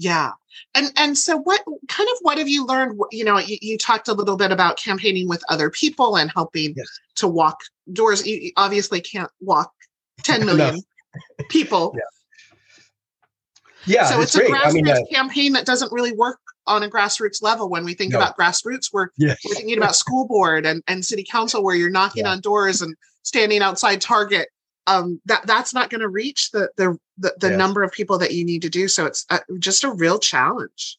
yeah 0.02 0.32
and 0.74 0.92
and 0.96 1.16
so 1.16 1.36
what 1.36 1.62
kind 1.88 2.08
of 2.12 2.18
what 2.22 2.38
have 2.38 2.48
you 2.48 2.66
learned 2.66 2.98
you 3.10 3.24
know 3.24 3.38
you, 3.38 3.56
you 3.60 3.78
talked 3.78 4.08
a 4.08 4.12
little 4.12 4.36
bit 4.36 4.50
about 4.50 4.76
campaigning 4.76 5.28
with 5.28 5.42
other 5.48 5.70
people 5.70 6.16
and 6.16 6.30
helping 6.30 6.74
yes. 6.76 6.86
to 7.14 7.28
walk 7.28 7.60
doors 7.92 8.26
you 8.26 8.50
obviously 8.56 9.00
can't 9.00 9.30
walk 9.40 9.72
10 10.22 10.44
million 10.46 10.80
people 11.48 11.94
yeah. 11.96 12.02
Yeah, 13.86 14.04
so 14.04 14.20
it's, 14.20 14.34
it's 14.34 14.48
a 14.48 14.52
grassroots 14.52 14.66
I 14.66 14.72
mean, 14.72 14.88
uh, 14.88 14.98
campaign 15.10 15.52
that 15.54 15.66
doesn't 15.66 15.92
really 15.92 16.12
work 16.12 16.38
on 16.66 16.82
a 16.82 16.88
grassroots 16.88 17.42
level. 17.42 17.68
When 17.68 17.84
we 17.84 17.94
think 17.94 18.12
no. 18.12 18.18
about 18.18 18.36
grassroots, 18.36 18.92
we're, 18.92 19.08
yes. 19.16 19.38
we're 19.44 19.54
thinking 19.54 19.76
about 19.76 19.96
school 19.96 20.26
board 20.26 20.64
and, 20.66 20.82
and 20.86 21.04
city 21.04 21.24
council, 21.28 21.64
where 21.64 21.74
you're 21.74 21.90
knocking 21.90 22.24
yeah. 22.24 22.32
on 22.32 22.40
doors 22.40 22.82
and 22.82 22.94
standing 23.22 23.62
outside 23.62 24.00
Target 24.00 24.48
um, 24.86 25.20
that 25.26 25.46
that's 25.46 25.74
not 25.74 25.90
going 25.90 26.00
to 26.00 26.08
reach 26.08 26.50
the 26.50 26.68
the 26.76 26.98
the, 27.18 27.34
the 27.38 27.56
number 27.56 27.82
of 27.82 27.92
people 27.92 28.18
that 28.18 28.32
you 28.32 28.44
need 28.44 28.62
to 28.62 28.68
do. 28.68 28.88
So 28.88 29.06
it's 29.06 29.24
uh, 29.30 29.38
just 29.58 29.84
a 29.84 29.92
real 29.92 30.18
challenge. 30.18 30.98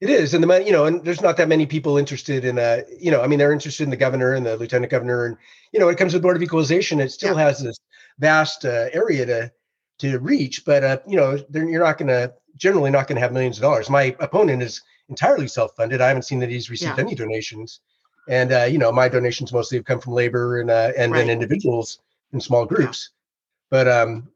It 0.00 0.08
is, 0.08 0.32
and 0.32 0.42
the 0.42 0.64
you 0.64 0.72
know, 0.72 0.86
and 0.86 1.04
there's 1.04 1.20
not 1.20 1.36
that 1.36 1.48
many 1.48 1.66
people 1.66 1.98
interested 1.98 2.44
in 2.44 2.58
uh, 2.58 2.82
you 2.98 3.10
know, 3.10 3.22
I 3.22 3.26
mean, 3.26 3.38
they're 3.38 3.52
interested 3.52 3.84
in 3.84 3.90
the 3.90 3.96
governor 3.96 4.32
and 4.32 4.44
the 4.44 4.56
lieutenant 4.56 4.90
governor, 4.90 5.26
and 5.26 5.36
you 5.72 5.78
know, 5.78 5.86
when 5.86 5.94
it 5.94 5.98
comes 5.98 6.12
to 6.12 6.18
the 6.18 6.22
board 6.22 6.36
of 6.36 6.42
equalization, 6.42 7.00
it 7.00 7.10
still 7.10 7.36
yeah. 7.36 7.44
has 7.44 7.60
this 7.60 7.78
vast 8.18 8.64
uh, 8.64 8.86
area 8.92 9.26
to 9.26 9.52
to 10.00 10.18
reach, 10.18 10.64
but 10.64 10.84
uh, 10.84 10.98
you 11.06 11.16
know, 11.16 11.38
you're 11.52 11.84
not 11.84 11.98
going 11.98 12.08
to 12.08 12.32
generally 12.56 12.90
not 12.90 13.06
going 13.06 13.16
to 13.16 13.22
have 13.22 13.32
millions 13.32 13.56
of 13.58 13.62
dollars. 13.62 13.88
My 13.88 14.14
opponent 14.20 14.62
is 14.62 14.82
entirely 15.08 15.48
self-funded. 15.48 16.00
I 16.00 16.08
haven't 16.08 16.22
seen 16.22 16.40
that 16.40 16.50
he's 16.50 16.70
received 16.70 16.98
yeah. 16.98 17.04
any 17.04 17.14
donations, 17.14 17.80
and 18.28 18.52
uh, 18.52 18.64
you 18.64 18.78
know, 18.78 18.92
my 18.92 19.08
donations 19.08 19.52
mostly 19.52 19.78
have 19.78 19.84
come 19.84 20.00
from 20.00 20.12
labor 20.12 20.60
and 20.60 20.70
uh, 20.70 20.92
and 20.96 21.12
right. 21.12 21.18
then 21.18 21.30
individuals 21.30 22.00
in 22.32 22.40
small 22.40 22.66
groups. 22.66 23.10
But 23.70 23.88
um, 23.88 24.28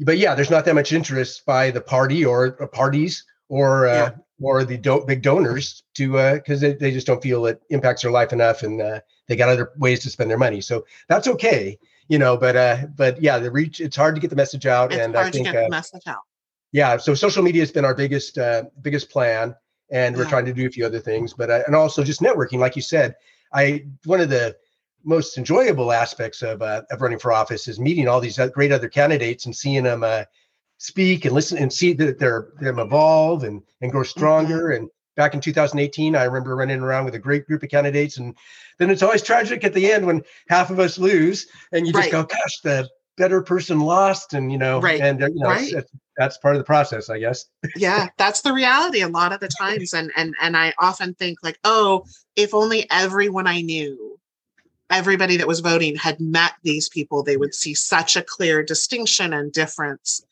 but 0.00 0.18
yeah, 0.18 0.34
there's 0.34 0.50
not 0.50 0.64
that 0.64 0.74
much 0.74 0.92
interest 0.92 1.44
by 1.46 1.70
the 1.70 1.80
party 1.80 2.24
or 2.24 2.60
uh, 2.62 2.66
parties 2.66 3.24
or 3.48 3.86
uh, 3.86 4.10
or 4.40 4.64
the 4.64 4.76
do- 4.76 5.04
big 5.06 5.22
donors 5.22 5.82
to 5.94 6.12
because 6.34 6.62
uh, 6.62 6.68
they, 6.68 6.74
they 6.74 6.90
just 6.90 7.06
don't 7.06 7.22
feel 7.22 7.46
it 7.46 7.62
impacts 7.70 8.02
their 8.02 8.10
life 8.10 8.32
enough 8.32 8.62
and 8.62 8.80
uh, 8.80 9.00
they 9.26 9.36
got 9.36 9.48
other 9.48 9.72
ways 9.78 10.00
to 10.00 10.10
spend 10.10 10.30
their 10.30 10.38
money. 10.38 10.60
So 10.60 10.84
that's 11.08 11.28
okay, 11.28 11.78
you 12.08 12.18
know. 12.18 12.36
But 12.36 12.56
uh, 12.56 12.86
but 12.96 13.20
yeah, 13.20 13.38
the 13.38 13.50
reach 13.50 13.80
it's 13.80 13.96
hard 13.96 14.14
to 14.14 14.20
get 14.20 14.30
the 14.30 14.36
message 14.36 14.66
out, 14.66 14.92
it's 14.92 15.00
and 15.00 15.16
I 15.16 15.30
think 15.30 15.46
to 15.46 15.52
get 15.52 15.62
uh, 15.62 15.64
the 15.64 15.70
message 15.70 16.06
out. 16.06 16.22
yeah. 16.72 16.96
So 16.96 17.14
social 17.14 17.42
media 17.42 17.62
has 17.62 17.72
been 17.72 17.84
our 17.84 17.94
biggest 17.94 18.38
uh, 18.38 18.64
biggest 18.82 19.10
plan, 19.10 19.54
and 19.90 20.16
we're 20.16 20.28
trying 20.28 20.46
to 20.46 20.52
do 20.52 20.66
a 20.66 20.70
few 20.70 20.86
other 20.86 21.00
things, 21.00 21.32
but 21.34 21.50
uh, 21.50 21.62
and 21.66 21.74
also 21.74 22.02
just 22.04 22.20
networking, 22.20 22.58
like 22.58 22.76
you 22.76 22.82
said. 22.82 23.14
I 23.52 23.86
one 24.04 24.20
of 24.20 24.30
the 24.30 24.56
most 25.04 25.36
enjoyable 25.38 25.92
aspects 25.92 26.42
of 26.42 26.62
uh, 26.62 26.82
of 26.90 27.00
running 27.00 27.18
for 27.18 27.32
office 27.32 27.68
is 27.68 27.78
meeting 27.78 28.08
all 28.08 28.20
these 28.20 28.38
great 28.52 28.72
other 28.72 28.88
candidates 28.88 29.46
and 29.46 29.54
seeing 29.54 29.84
them 29.84 30.02
uh, 30.02 30.24
speak 30.78 31.24
and 31.24 31.34
listen 31.34 31.58
and 31.58 31.72
see 31.72 31.92
that 31.92 32.18
they're 32.18 32.48
them 32.60 32.78
evolve 32.78 33.44
and 33.44 33.62
and 33.80 33.92
grow 33.92 34.02
stronger. 34.02 34.70
And 34.70 34.88
back 35.16 35.34
in 35.34 35.40
2018, 35.40 36.16
I 36.16 36.24
remember 36.24 36.56
running 36.56 36.80
around 36.80 37.04
with 37.04 37.14
a 37.14 37.18
great 37.18 37.46
group 37.46 37.62
of 37.62 37.70
candidates, 37.70 38.18
and 38.18 38.34
then 38.78 38.90
it's 38.90 39.02
always 39.02 39.22
tragic 39.22 39.64
at 39.64 39.74
the 39.74 39.90
end 39.92 40.06
when 40.06 40.22
half 40.48 40.70
of 40.70 40.78
us 40.78 40.98
lose, 40.98 41.46
and 41.72 41.86
you 41.86 41.92
just 41.92 42.04
Right. 42.04 42.12
go, 42.12 42.24
"Gosh, 42.24 42.60
the 42.62 42.88
better 43.16 43.42
person 43.42 43.80
lost," 43.80 44.34
and 44.34 44.50
you 44.50 44.58
know, 44.58 44.80
Right. 44.80 45.00
and 45.00 45.22
uh, 45.22 45.28
you 45.28 45.40
know, 45.40 45.50
Right. 45.50 45.72
that's 46.16 46.38
part 46.38 46.56
of 46.56 46.60
the 46.60 46.64
process, 46.64 47.10
I 47.10 47.18
guess. 47.18 47.44
yeah 47.76 48.08
that's 48.18 48.42
the 48.42 48.52
reality 48.52 49.00
a 49.00 49.08
lot 49.08 49.32
of 49.32 49.40
the 49.40 49.48
times 49.48 49.94
and 49.94 50.12
and 50.16 50.34
and 50.40 50.56
i 50.56 50.72
often 50.78 51.12
think 51.14 51.38
like 51.42 51.58
oh 51.64 52.04
if 52.36 52.54
only 52.54 52.86
everyone 52.90 53.48
i 53.48 53.60
knew 53.60 54.16
everybody 54.90 55.36
that 55.36 55.48
was 55.48 55.58
voting 55.60 55.96
had 55.96 56.20
met 56.20 56.52
these 56.62 56.88
people 56.88 57.22
they 57.22 57.36
would 57.36 57.54
see 57.54 57.74
such 57.74 58.14
a 58.16 58.22
clear 58.22 58.62
distinction 58.62 59.32
and 59.32 59.52
difference 59.52 60.24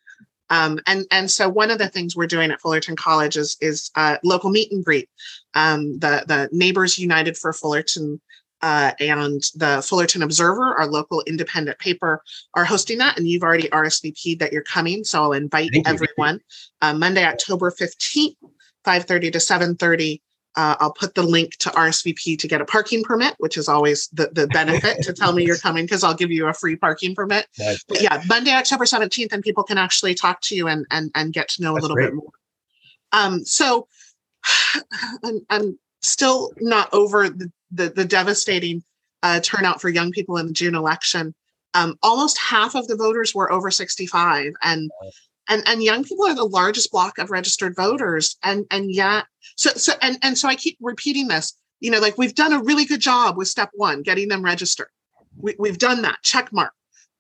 um, 0.53 0.79
and 0.87 1.07
and 1.11 1.31
so 1.31 1.49
one 1.49 1.71
of 1.71 1.79
the 1.79 1.89
things 1.89 2.15
we're 2.15 2.27
doing 2.27 2.51
at 2.51 2.61
Fullerton 2.61 2.95
College 2.95 3.39
is 3.39 3.57
is 3.63 3.91
uh, 3.97 4.19
local 4.23 4.51
meet 4.51 4.71
and 4.71 4.85
greet. 4.85 5.09
Um, 5.55 5.99
the 5.99 6.25
the 6.29 6.51
Neighbors 6.53 6.99
United 6.99 7.39
for 7.39 7.55
Fullerton 7.55 8.21
uh, 8.61 8.93
and 9.01 9.43
the 9.55 9.83
Fullerton 9.83 10.23
Observer, 10.23 10.75
our 10.77 10.87
local 10.87 11.23
independent 11.27 11.79
paper, 11.79 12.23
are 12.55 12.67
hosting 12.67 12.99
that, 12.99 13.17
and 13.17 13.27
you've 13.27 13.43
already 13.43 13.69
RSVP'd 13.71 14.41
that 14.41 14.53
you're 14.53 14.63
coming. 14.63 15.05
So 15.05 15.23
I'll 15.23 15.33
invite 15.33 15.71
Thank 15.73 15.89
everyone. 15.89 16.41
Uh, 16.83 16.93
Monday, 16.93 17.25
October 17.25 17.71
fifteenth, 17.71 18.37
five 18.85 19.05
thirty 19.07 19.31
to 19.31 19.41
seven 19.41 19.75
thirty. 19.75 20.23
Uh, 20.55 20.77
I'll 20.81 20.93
put 20.93 21.15
the 21.15 21.23
link 21.23 21.57
to 21.59 21.71
RSVP 21.71 22.39
to 22.39 22.49
get 22.49 22.61
a 22.61 22.65
parking 22.65 23.03
permit, 23.03 23.35
which 23.39 23.57
is 23.57 23.69
always 23.69 24.09
the, 24.09 24.29
the 24.33 24.47
benefit 24.49 25.03
to 25.03 25.13
tell 25.13 25.33
me 25.33 25.45
you're 25.45 25.57
coming 25.57 25.85
because 25.85 26.05
I'll 26.05 26.15
give 26.15 26.31
you 26.31 26.47
a 26.47 26.53
free 26.53 26.77
parking 26.77 27.15
permit. 27.15 27.47
But 27.89 28.03
yeah, 28.03 28.23
Monday, 28.29 28.53
October 28.53 28.85
17th, 28.85 29.33
and 29.33 29.43
people 29.43 29.65
can 29.65 29.79
actually 29.79 30.15
talk 30.15 30.41
to 30.43 30.55
you 30.55 30.69
and 30.69 30.87
and 30.91 31.11
and 31.15 31.33
get 31.33 31.49
to 31.51 31.63
know 31.63 31.73
a 31.73 31.81
little 31.81 31.97
great. 31.97 32.07
bit 32.07 32.15
more. 32.15 32.33
Um, 33.13 33.45
so 33.45 33.87
I'm, 35.25 35.41
I'm 35.51 35.79
still 36.03 36.53
not 36.61 36.93
over 36.93 37.29
the, 37.29 37.51
the, 37.71 37.89
the 37.91 38.05
devastating 38.05 38.83
uh, 39.23 39.41
turnout 39.41 39.81
for 39.81 39.89
young 39.89 40.11
people 40.11 40.37
in 40.37 40.49
the 40.49 40.53
June 40.53 40.75
election. 40.75 41.35
Um, 41.75 41.99
almost 42.03 42.39
half 42.39 42.75
of 42.75 42.87
the 42.89 42.97
voters 42.97 43.35
were 43.35 43.51
over 43.51 43.71
65 43.71 44.53
and 44.63 44.91
and 45.53 45.63
and 45.67 45.83
young 45.83 46.03
people 46.05 46.27
are 46.27 46.35
the 46.35 46.45
largest 46.45 46.91
block 46.91 47.19
of 47.19 47.31
registered 47.31 47.77
voters. 47.77 48.37
And 48.43 48.67
and 48.71 48.91
yet 48.91 49.25
so 49.57 49.71
so 49.71 49.93
and 50.01 50.19
and 50.23 50.37
so 50.37 50.49
I 50.49 50.55
keep 50.55 50.79
repeating 50.81 51.29
this 51.29 51.55
you 51.81 51.91
know 51.91 51.99
like 51.99 52.17
we've 52.17 52.35
done 52.35 52.53
a 52.53 52.63
really 52.63 52.85
good 52.85 53.01
job 53.01 53.37
with 53.37 53.49
step 53.49 53.71
one 53.75 54.03
getting 54.03 54.29
them 54.29 54.43
registered. 54.43 54.89
We, 55.37 55.55
we've 55.59 55.79
done 55.79 56.03
that 56.03 56.19
check 56.23 56.53
mark. 56.53 56.73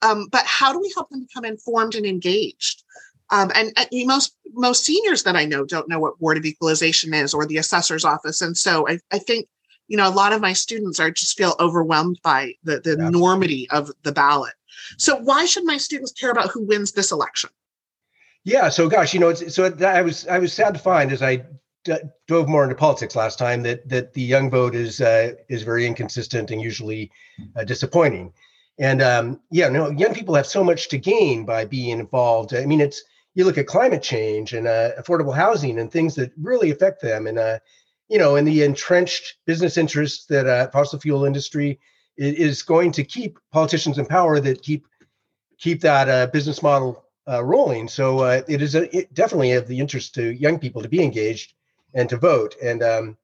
Um, 0.02 0.26
but 0.30 0.44
how 0.46 0.72
do 0.72 0.80
we 0.80 0.92
help 0.94 1.10
them 1.10 1.22
become 1.22 1.44
informed 1.44 1.94
and 1.94 2.04
engaged? 2.04 2.82
Um, 3.30 3.52
and, 3.54 3.72
and 3.76 3.88
most 4.06 4.34
most 4.52 4.84
seniors 4.84 5.22
that 5.22 5.36
I 5.36 5.44
know 5.44 5.64
don't 5.64 5.88
know 5.88 6.00
what 6.00 6.18
board 6.18 6.36
of 6.36 6.44
equalization 6.44 7.14
is 7.14 7.32
or 7.32 7.46
the 7.46 7.58
assessor's 7.58 8.04
office. 8.04 8.40
And 8.40 8.56
so 8.56 8.88
I, 8.88 8.98
I 9.10 9.18
think 9.18 9.46
you 9.88 9.96
know 9.96 10.08
a 10.08 10.10
lot 10.10 10.32
of 10.32 10.40
my 10.40 10.54
students 10.54 10.98
are 11.00 11.10
just 11.10 11.36
feel 11.36 11.54
overwhelmed 11.60 12.18
by 12.22 12.54
the 12.64 12.80
the 12.80 12.92
Absolutely. 12.92 13.06
enormity 13.06 13.70
of 13.70 13.90
the 14.04 14.12
ballot. 14.12 14.54
So 14.96 15.16
why 15.16 15.44
should 15.44 15.64
my 15.64 15.76
students 15.76 16.12
care 16.12 16.30
about 16.30 16.50
who 16.50 16.64
wins 16.64 16.92
this 16.92 17.12
election 17.12 17.50
Yeah. 18.44 18.68
So, 18.68 18.88
gosh, 18.88 19.14
you 19.14 19.20
know, 19.20 19.28
it's, 19.28 19.54
so 19.54 19.64
I 19.84 20.02
was 20.02 20.26
I 20.26 20.38
was 20.38 20.52
sad 20.52 20.74
to 20.74 20.80
find 20.80 21.12
as 21.12 21.22
I 21.22 21.44
d- 21.84 21.94
dove 22.26 22.48
more 22.48 22.64
into 22.64 22.74
politics 22.74 23.14
last 23.14 23.38
time 23.38 23.62
that 23.62 23.88
that 23.88 24.12
the 24.14 24.22
young 24.22 24.50
vote 24.50 24.74
is 24.74 25.00
uh, 25.00 25.34
is 25.48 25.62
very 25.62 25.86
inconsistent 25.86 26.50
and 26.50 26.60
usually 26.60 27.10
uh, 27.56 27.64
disappointing. 27.64 28.32
And 28.78 29.00
um, 29.02 29.40
yeah, 29.50 29.68
no, 29.68 29.90
young 29.90 30.14
people 30.14 30.34
have 30.34 30.46
so 30.46 30.64
much 30.64 30.88
to 30.88 30.98
gain 30.98 31.44
by 31.44 31.64
being 31.64 31.98
involved. 32.00 32.54
I 32.54 32.66
mean, 32.66 32.80
it's 32.80 33.02
you 33.34 33.44
look 33.44 33.58
at 33.58 33.66
climate 33.66 34.02
change 34.02 34.52
and 34.54 34.66
uh, 34.66 34.90
affordable 35.00 35.34
housing 35.34 35.78
and 35.78 35.90
things 35.90 36.14
that 36.16 36.32
really 36.40 36.70
affect 36.70 37.00
them, 37.00 37.26
and 37.28 37.38
uh, 37.38 37.58
you 38.08 38.18
know, 38.18 38.34
and 38.36 38.46
the 38.46 38.64
entrenched 38.64 39.36
business 39.46 39.76
interests 39.78 40.26
that 40.26 40.46
uh, 40.48 40.68
fossil 40.70 40.98
fuel 40.98 41.24
industry 41.24 41.78
i- 42.18 42.24
is 42.24 42.62
going 42.62 42.90
to 42.92 43.04
keep 43.04 43.38
politicians 43.52 43.98
in 43.98 44.06
power 44.06 44.40
that 44.40 44.62
keep 44.62 44.84
keep 45.58 45.80
that 45.82 46.08
uh, 46.08 46.26
business 46.26 46.62
model 46.62 47.01
uh, 47.28 47.42
rolling. 47.42 47.88
So 47.88 48.20
uh, 48.20 48.42
it 48.48 48.62
is 48.62 48.74
a, 48.74 48.94
it 48.96 49.14
definitely 49.14 49.52
of 49.52 49.68
the 49.68 49.78
interest 49.78 50.14
to 50.16 50.32
young 50.34 50.58
people 50.58 50.82
to 50.82 50.88
be 50.88 51.02
engaged 51.02 51.54
and 51.94 52.08
to 52.08 52.16
vote. 52.16 52.56
And 52.62 52.82
um, 52.82 53.16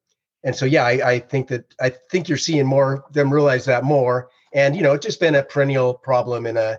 and 0.45 0.55
so 0.55 0.67
yeah, 0.67 0.85
I, 0.85 1.11
I 1.11 1.19
think 1.19 1.49
that 1.49 1.65
I 1.81 1.91
think 2.11 2.29
you're 2.29 2.39
seeing 2.39 2.67
more 2.67 3.05
them 3.13 3.33
realize 3.33 3.65
that 3.65 3.85
more. 3.85 4.31
And 4.53 4.77
you 4.77 4.83
know, 4.83 4.93
it's 4.93 5.05
just 5.05 5.21
been 5.21 5.35
a 5.35 5.43
perennial 5.43 5.95
problem, 5.95 6.47
and 6.47 6.59
uh, 6.59 6.77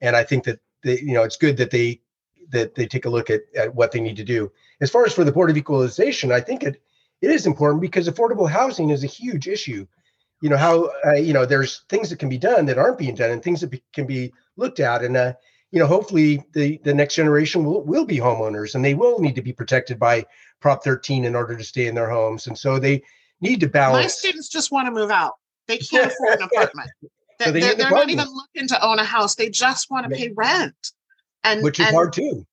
and 0.00 0.16
I 0.16 0.24
think 0.24 0.44
that 0.44 0.60
they, 0.82 0.98
you 1.00 1.12
know, 1.12 1.22
it's 1.22 1.36
good 1.36 1.56
that 1.58 1.70
they 1.70 2.00
that 2.50 2.74
they 2.74 2.86
take 2.86 3.06
a 3.06 3.10
look 3.10 3.30
at, 3.30 3.42
at 3.56 3.74
what 3.74 3.92
they 3.92 4.00
need 4.00 4.16
to 4.16 4.24
do. 4.24 4.50
As 4.80 4.90
far 4.90 5.04
as 5.06 5.14
for 5.14 5.24
the 5.24 5.32
Board 5.32 5.50
of 5.50 5.56
Equalization, 5.56 6.32
I 6.32 6.40
think 6.40 6.62
it 6.62 6.82
it 7.20 7.30
is 7.30 7.46
important 7.46 7.80
because 7.80 8.08
affordable 8.08 8.48
housing 8.48 8.90
is 8.90 9.04
a 9.04 9.08
huge 9.08 9.46
issue. 9.46 9.86
You 10.40 10.50
know 10.50 10.56
how 10.56 10.90
uh, 11.06 11.14
you 11.14 11.32
know 11.32 11.46
there's 11.46 11.84
things 11.88 12.10
that 12.10 12.18
can 12.18 12.28
be 12.28 12.38
done 12.38 12.66
that 12.66 12.78
aren't 12.78 12.98
being 12.98 13.14
done, 13.14 13.30
and 13.30 13.42
things 13.42 13.60
that 13.60 13.68
be, 13.68 13.82
can 13.92 14.06
be 14.06 14.32
looked 14.56 14.80
at, 14.80 15.04
and 15.04 15.16
uh, 15.16 15.34
you 15.72 15.78
know 15.78 15.86
hopefully 15.86 16.44
the 16.52 16.78
the 16.84 16.94
next 16.94 17.14
generation 17.16 17.64
will 17.64 17.82
will 17.82 18.04
be 18.04 18.18
homeowners, 18.18 18.74
and 18.74 18.84
they 18.84 18.94
will 18.94 19.18
need 19.18 19.34
to 19.34 19.42
be 19.42 19.52
protected 19.52 19.98
by 19.98 20.24
Prop 20.60 20.84
13 20.84 21.24
in 21.24 21.34
order 21.34 21.56
to 21.56 21.64
stay 21.64 21.86
in 21.86 21.94
their 21.94 22.08
homes, 22.08 22.46
and 22.46 22.56
so 22.56 22.78
they 22.78 23.02
need 23.40 23.58
to 23.60 23.68
balance. 23.68 24.04
my 24.04 24.06
students 24.06 24.48
just 24.48 24.70
want 24.70 24.86
to 24.86 24.92
move 24.92 25.10
out 25.10 25.34
they 25.66 25.78
can't 25.90 26.06
afford 26.12 26.38
an 26.38 26.42
apartment 26.44 26.88
So 27.40 27.50
They- 27.50 27.60
they're, 27.60 27.70
need 27.70 27.78
they're 27.78 27.90
not 27.90 28.10
even 28.10 28.28
looking 28.28 28.68
to 28.68 28.86
own 28.86 28.98
a 29.00 29.04
house 29.04 29.34
they 29.34 29.48
just 29.50 29.90
want 29.90 30.08
to 30.08 30.16
pay 30.16 30.32
rent 30.36 30.92
and 31.42 31.62
which 31.62 31.80
is 31.80 31.86
and, 31.86 31.94
hard 31.94 32.12
too. 32.12 32.46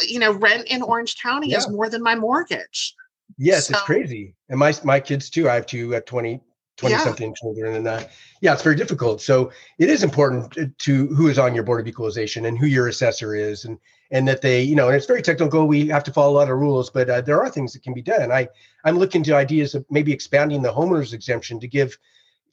you 0.00 0.18
know 0.18 0.32
rent 0.32 0.66
in 0.66 0.82
orange 0.82 1.16
county 1.22 1.52
is 1.52 1.68
more 1.68 1.88
than 1.88 2.02
my 2.02 2.16
mortgage 2.16 2.94
Yes, 3.38 3.70
it's 3.70 3.80
crazy. 3.82 4.34
And 4.50 4.58
my 4.58 4.74
my 4.84 5.00
kids 5.00 5.30
too. 5.30 5.48
I 5.48 5.54
have 5.54 5.66
two 5.66 5.94
at 5.94 6.06
20, 6.06 6.40
20 6.82 6.94
Yeah. 6.94 7.04
something 7.04 7.34
children. 7.34 7.76
And 7.76 7.86
uh, 7.86 8.02
yeah, 8.40 8.52
it's 8.52 8.62
very 8.62 8.74
difficult. 8.74 9.22
So 9.22 9.52
it 9.78 9.88
is 9.88 10.02
important 10.02 10.76
to, 10.78 11.06
who 11.06 11.28
is 11.28 11.38
on 11.38 11.54
your 11.54 11.62
board 11.62 11.80
of 11.80 11.86
equalization 11.86 12.46
and 12.46 12.58
who 12.58 12.66
your 12.66 12.88
assessor 12.88 13.34
is 13.34 13.64
and 13.64 13.78
and 14.10 14.28
that 14.28 14.42
they, 14.42 14.60
you 14.60 14.76
know, 14.76 14.88
and 14.88 14.96
it's 14.96 15.06
very 15.06 15.22
technical. 15.22 15.66
We 15.66 15.88
have 15.88 16.04
to 16.04 16.12
follow 16.12 16.32
a 16.32 16.36
lot 16.36 16.50
of 16.50 16.58
rules, 16.58 16.90
but 16.90 17.08
uh, 17.08 17.22
there 17.22 17.40
are 17.40 17.48
things 17.48 17.72
that 17.72 17.82
can 17.82 17.94
be 17.94 18.02
done. 18.02 18.30
I 18.30 18.48
I'm 18.84 18.98
looking 18.98 19.22
to 19.22 19.34
ideas 19.34 19.74
of 19.74 19.86
maybe 19.90 20.12
expanding 20.12 20.60
the 20.60 20.72
homeowners 20.72 21.14
exemption 21.14 21.60
to 21.60 21.68
give 21.68 21.96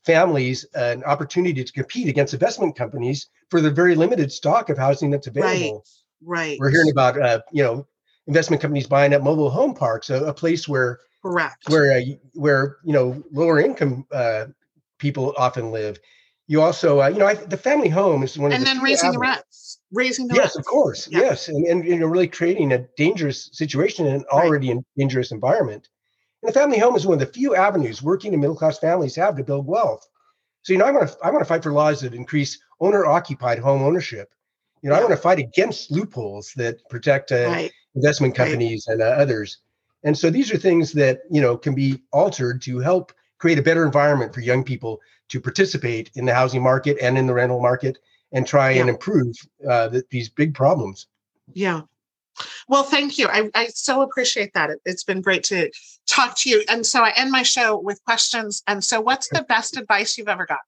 families 0.06 0.64
an 0.76 1.04
opportunity 1.04 1.64
to 1.64 1.74
compete 1.74 2.08
against 2.08 2.34
investment 2.34 2.76
companies 2.76 3.28
for 3.50 3.60
the 3.60 3.72
very 3.72 3.96
limited 3.96 4.32
stock 4.32 4.70
of 4.70 4.78
housing 4.78 5.10
that's 5.10 5.28
available 5.28 5.84
right 6.24 6.58
we're 6.60 6.70
hearing 6.70 6.90
about 6.90 7.22
uh, 7.22 7.42
you 7.52 7.62
know 7.62 7.86
investment 8.30 8.62
companies 8.62 8.88
buying 8.88 9.14
up 9.14 9.24
mobile 9.24 9.50
home 9.50 9.74
parks, 9.74 10.12
a, 10.12 10.24
a 10.26 10.34
place 10.34 10.68
where 10.68 11.00
correct 11.22 11.70
where 11.70 11.92
uh, 11.98 12.02
where 12.34 12.78
you 12.84 12.94
know 12.94 13.22
lower 13.32 13.60
income 13.60 14.06
uh, 14.12 14.46
people 14.98 15.34
often 15.38 15.72
live. 15.72 16.00
You 16.48 16.62
also, 16.62 17.02
uh, 17.02 17.10
you 17.10 17.20
know, 17.20 17.28
I, 17.28 17.36
the 17.36 17.58
family 17.58 17.90
home 17.90 18.24
is 18.24 18.38
one 18.38 18.52
of 18.52 18.58
and 18.58 18.66
the 18.66 18.70
then 18.70 18.82
raising 18.82 19.12
the 19.12 19.18
avenues- 19.18 19.38
rents 19.38 19.80
raising 19.92 20.28
the 20.28 20.36
Yes, 20.36 20.44
rents 20.44 20.58
of 20.58 20.66
course. 20.66 21.08
Yeah. 21.12 21.20
Yes, 21.22 21.48
and, 21.48 21.66
and 21.68 21.86
you 21.86 21.98
know, 22.00 22.08
really 22.08 22.28
creating 22.28 22.72
a 22.72 22.88
dangerous 22.98 23.50
situation 23.54 24.08
in 24.08 24.16
an 24.16 24.26
Right. 24.34 24.46
already 24.46 24.72
in 24.72 24.84
dangerous 24.98 25.32
environment. 25.32 25.90
And 26.42 26.50
the 26.50 26.54
family 26.54 26.80
home 26.80 26.96
is 26.96 27.06
one 27.06 27.14
of 27.16 27.20
the 27.20 27.34
few 27.34 27.56
avenues 27.56 28.02
working 28.02 28.34
and 28.34 28.42
middle 28.42 28.56
class 28.56 28.80
families 28.80 29.16
have 29.16 29.36
to 29.38 29.44
build 29.44 29.68
wealth. 29.68 30.08
So 30.64 30.74
you 30.74 30.80
know, 30.80 30.86
I 30.86 30.92
want 30.92 31.10
to 31.10 31.18
I 31.24 31.30
want 31.32 31.42
to 31.42 31.46
fight 31.46 31.64
for 31.64 31.72
laws 31.72 32.02
that 32.02 32.14
increase 32.14 32.60
owner 32.80 33.06
occupied 33.06 33.60
home 33.60 33.82
ownership. 33.84 34.30
You 34.82 34.90
know, 34.90 34.96
I 34.96 35.00
want 35.00 35.12
to 35.12 35.18
fight 35.18 35.40
against 35.40 35.92
loopholes 35.92 36.54
that 36.56 36.78
protect 36.90 37.32
uh, 37.32 37.46
right 37.50 37.72
investment 37.96 38.38
Right. 38.38 38.52
companies 38.52 38.88
and 38.88 39.02
uh, 39.02 39.06
others. 39.06 39.58
And 40.04 40.18
so 40.18 40.30
these 40.30 40.52
are 40.54 40.58
things 40.58 40.94
that 40.94 41.22
you 41.30 41.42
know 41.42 41.58
can 41.58 41.76
be 41.76 42.02
altered 42.12 42.62
to 42.64 42.80
help 42.80 43.12
create 43.38 43.60
a 43.60 43.64
better 43.64 43.86
environment 43.86 44.34
for 44.34 44.42
young 44.42 44.64
people 44.64 45.00
to 45.30 45.40
participate 45.40 46.12
in 46.16 46.26
the 46.26 46.34
housing 46.34 46.62
market 46.62 46.98
and 47.02 47.18
in 47.18 47.28
the 47.28 47.34
rental 47.34 47.62
market 47.62 47.98
and 48.32 48.46
try 48.46 48.72
and 48.72 48.90
improve 48.90 49.36
uh, 49.68 49.90
th- 49.90 50.04
these 50.12 50.30
big 50.30 50.54
problems. 50.54 51.08
Yeah. 51.54 51.82
Well, 52.68 52.84
thank 52.84 53.18
you. 53.18 53.28
I, 53.28 53.50
I 53.56 53.68
so 53.68 54.02
appreciate 54.02 54.54
that. 54.54 54.70
It, 54.70 54.80
it's 54.86 55.04
been 55.04 55.22
great 55.22 55.44
to 55.46 55.72
talk 56.08 56.38
to 56.40 56.50
you. 56.50 56.64
And 56.70 56.86
so 56.86 57.04
I 57.04 57.12
end 57.16 57.32
my 57.32 57.44
show 57.44 57.80
with 57.80 58.04
questions. 58.06 58.64
And 58.68 58.84
so, 58.84 59.02
what's 59.02 59.30
the 59.30 59.44
best 59.44 59.78
advice 59.78 60.18
you've 60.18 60.28
ever 60.28 60.46
got? 60.46 60.60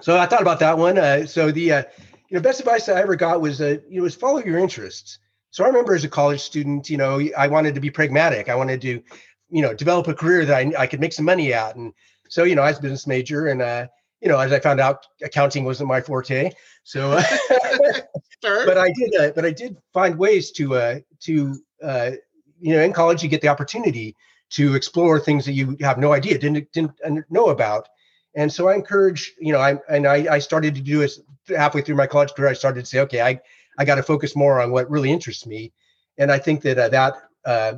So 0.00 0.18
I 0.18 0.26
thought 0.26 0.42
about 0.42 0.58
that 0.60 0.78
one. 0.78 0.98
Uh, 0.98 1.26
so 1.26 1.50
the 1.50 1.72
uh, 1.72 1.82
you 2.28 2.36
know 2.36 2.40
best 2.40 2.60
advice 2.60 2.88
I 2.88 3.00
ever 3.00 3.16
got 3.16 3.40
was 3.40 3.60
uh, 3.60 3.78
you 3.88 3.98
know 3.98 4.02
was 4.02 4.14
follow 4.14 4.42
your 4.42 4.58
interests. 4.58 5.18
So 5.52 5.64
I 5.64 5.66
remember 5.68 5.94
as 5.94 6.02
a 6.02 6.08
college 6.08 6.40
student, 6.40 6.88
you 6.88 6.96
know, 6.96 7.20
I 7.36 7.46
wanted 7.46 7.74
to 7.74 7.80
be 7.80 7.90
pragmatic. 7.90 8.48
I 8.48 8.54
wanted 8.54 8.80
to, 8.80 9.02
you 9.50 9.62
know, 9.62 9.74
develop 9.74 10.08
a 10.08 10.14
career 10.14 10.46
that 10.46 10.56
I, 10.56 10.72
I 10.78 10.86
could 10.86 10.98
make 10.98 11.12
some 11.12 11.26
money 11.26 11.52
at. 11.52 11.76
And 11.76 11.92
so, 12.28 12.44
you 12.44 12.54
know, 12.54 12.62
I 12.62 12.70
was 12.70 12.78
a 12.78 12.82
business 12.82 13.06
major 13.06 13.48
and, 13.48 13.60
uh, 13.60 13.86
you 14.22 14.28
know, 14.28 14.38
as 14.38 14.50
I 14.50 14.60
found 14.60 14.80
out, 14.80 15.06
accounting 15.22 15.64
wasn't 15.64 15.90
my 15.90 16.00
forte. 16.00 16.50
So, 16.84 17.20
sure. 18.42 18.66
but 18.66 18.78
I 18.78 18.92
did, 18.92 19.14
uh, 19.14 19.32
but 19.34 19.44
I 19.44 19.50
did 19.50 19.76
find 19.92 20.16
ways 20.18 20.52
to, 20.52 20.74
uh, 20.74 21.00
to, 21.20 21.54
uh, 21.82 22.10
you 22.58 22.74
know, 22.74 22.82
in 22.82 22.94
college, 22.94 23.22
you 23.22 23.28
get 23.28 23.42
the 23.42 23.48
opportunity 23.48 24.16
to 24.50 24.74
explore 24.74 25.20
things 25.20 25.44
that 25.44 25.52
you 25.52 25.76
have 25.80 25.98
no 25.98 26.14
idea, 26.14 26.38
didn't, 26.38 26.72
didn't 26.72 26.94
know 27.30 27.48
about. 27.48 27.88
And 28.34 28.50
so 28.50 28.68
I 28.68 28.74
encourage, 28.74 29.34
you 29.38 29.52
know, 29.52 29.58
I, 29.58 29.76
and 29.90 30.06
I, 30.06 30.34
I 30.34 30.38
started 30.38 30.74
to 30.76 30.80
do 30.80 31.02
it 31.02 31.12
halfway 31.48 31.82
through 31.82 31.96
my 31.96 32.06
college 32.06 32.32
career. 32.32 32.48
I 32.48 32.54
started 32.54 32.80
to 32.80 32.86
say, 32.86 33.00
okay, 33.00 33.20
I, 33.20 33.40
I 33.78 33.84
got 33.84 33.96
to 33.96 34.02
focus 34.02 34.36
more 34.36 34.60
on 34.60 34.70
what 34.70 34.90
really 34.90 35.10
interests 35.10 35.46
me. 35.46 35.72
And 36.18 36.30
I 36.30 36.38
think 36.38 36.62
that 36.62 36.78
uh, 36.78 36.88
that 36.90 37.14
uh, 37.44 37.74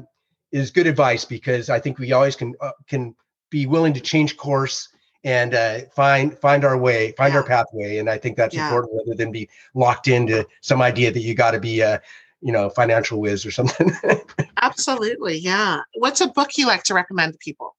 is 0.53 0.71
good 0.71 0.87
advice 0.87 1.25
because 1.25 1.71
I 1.71 1.79
think 1.79 1.99
we 1.99 2.13
always 2.13 2.37
can 2.37 2.55
uh, 2.61 2.73
can 2.89 3.15
be 3.51 3.67
willing 3.67 3.93
to 3.95 4.01
change 4.01 4.37
course 4.37 4.89
and 5.25 5.55
uh, 5.55 5.81
find 5.95 6.39
find 6.39 6.65
our 6.65 6.77
way, 6.77 7.13
find 7.13 7.33
yeah. 7.33 7.41
our 7.41 7.47
pathway. 7.47 7.99
And 7.99 8.11
I 8.11 8.19
think 8.19 8.37
that's 8.37 8.55
yeah. 8.55 8.67
important 8.67 8.93
rather 8.97 9.17
than 9.17 9.33
be 9.33 9.49
locked 9.75 10.09
into 10.09 10.47
some 10.61 10.83
idea 10.83 11.11
that 11.11 11.21
you 11.21 11.35
got 11.35 11.53
to 11.53 11.61
be 11.61 11.81
a 11.81 12.01
you 12.41 12.53
know 12.53 12.69
financial 12.71 13.21
whiz 13.21 13.47
or 13.47 13.51
something. 13.51 13.91
Absolutely, 14.63 15.39
yeah. 15.39 15.81
What's 15.95 16.21
a 16.21 16.29
book 16.29 16.51
you 16.57 16.67
like 16.67 16.85
to 16.85 16.95
recommend 16.95 17.33
to 17.33 17.39
people? 17.39 17.75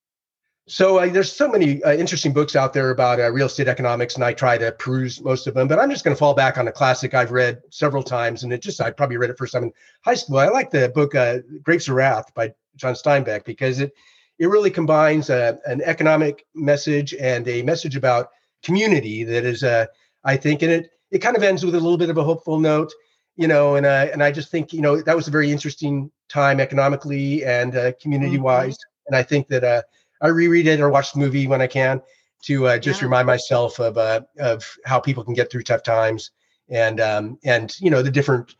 So 0.67 0.97
uh, 0.97 1.07
there's 1.07 1.31
so 1.31 1.47
many 1.47 1.83
uh, 1.83 1.93
interesting 1.93 2.33
books 2.33 2.55
out 2.55 2.73
there 2.73 2.89
about 2.89 3.19
uh, 3.19 3.31
real 3.31 3.45
estate 3.45 3.67
economics, 3.67 4.15
and 4.15 4.23
I 4.23 4.33
try 4.33 4.57
to 4.57 4.71
peruse 4.71 5.21
most 5.21 5.45
of 5.45 5.53
them. 5.53 5.67
But 5.67 5.77
I'm 5.77 5.91
just 5.91 6.03
going 6.03 6.15
to 6.15 6.19
fall 6.19 6.33
back 6.33 6.57
on 6.57 6.67
a 6.67 6.71
classic 6.71 7.13
I've 7.13 7.31
read 7.31 7.61
several 7.69 8.01
times, 8.01 8.43
and 8.43 8.51
it 8.51 8.63
just 8.63 8.81
I 8.81 8.89
probably 8.89 9.17
read 9.17 9.29
it 9.29 9.37
first 9.37 9.53
time 9.53 9.63
in 9.63 9.73
high 10.03 10.15
school. 10.15 10.39
I 10.39 10.47
like 10.47 10.71
the 10.71 10.89
book 10.89 11.13
uh, 11.13 11.39
"Grapes 11.61 11.87
of 11.87 11.93
Wrath" 11.93 12.33
by 12.33 12.51
John 12.77 12.95
Steinbeck 12.95 13.45
because 13.45 13.79
it 13.79 13.93
it 14.39 14.47
really 14.47 14.71
combines 14.71 15.29
uh, 15.29 15.55
an 15.65 15.81
economic 15.83 16.47
message 16.55 17.13
and 17.13 17.47
a 17.47 17.61
message 17.61 17.95
about 17.95 18.29
community 18.63 19.23
that 19.23 19.45
is, 19.45 19.63
uh, 19.63 19.85
I 20.23 20.35
think, 20.35 20.63
and 20.63 20.71
it 20.71 20.89
it 21.11 21.19
kind 21.19 21.37
of 21.37 21.43
ends 21.43 21.63
with 21.63 21.75
a 21.75 21.79
little 21.79 21.97
bit 21.97 22.09
of 22.09 22.17
a 22.17 22.23
hopeful 22.23 22.59
note, 22.59 22.91
you 23.35 23.47
know. 23.47 23.75
And 23.75 23.85
uh, 23.85 24.07
and 24.11 24.23
I 24.23 24.31
just 24.31 24.49
think 24.49 24.73
you 24.73 24.81
know 24.81 24.99
that 24.99 25.15
was 25.15 25.27
a 25.27 25.31
very 25.31 25.51
interesting 25.51 26.11
time 26.27 26.59
economically 26.59 27.45
and 27.45 27.75
uh, 27.75 27.91
community 28.01 28.39
wise, 28.39 28.73
mm-hmm. 28.73 29.13
and 29.13 29.15
I 29.15 29.21
think 29.21 29.47
that 29.49 29.63
uh, 29.63 29.83
I 30.25 30.29
reread 30.29 30.67
it 30.67 30.79
or 30.79 30.89
watch 30.89 31.13
the 31.13 31.19
movie 31.19 31.47
when 31.47 31.61
I 31.61 31.67
can 31.67 32.01
to 32.43 32.67
uh, 32.67 32.77
just 32.77 33.01
yeah. 33.01 33.05
remind 33.05 33.27
myself 33.27 33.79
of 33.79 33.97
uh, 33.97 34.21
of 34.39 34.63
how 34.85 34.99
people 34.99 35.23
can 35.23 35.33
get 35.33 35.51
through 35.51 35.63
tough 35.63 35.83
times 35.83 36.31
and 36.69 36.99
um, 36.99 37.39
and 37.43 37.79
you 37.79 37.89
know 37.89 38.01
the 38.01 38.11
different 38.11 38.55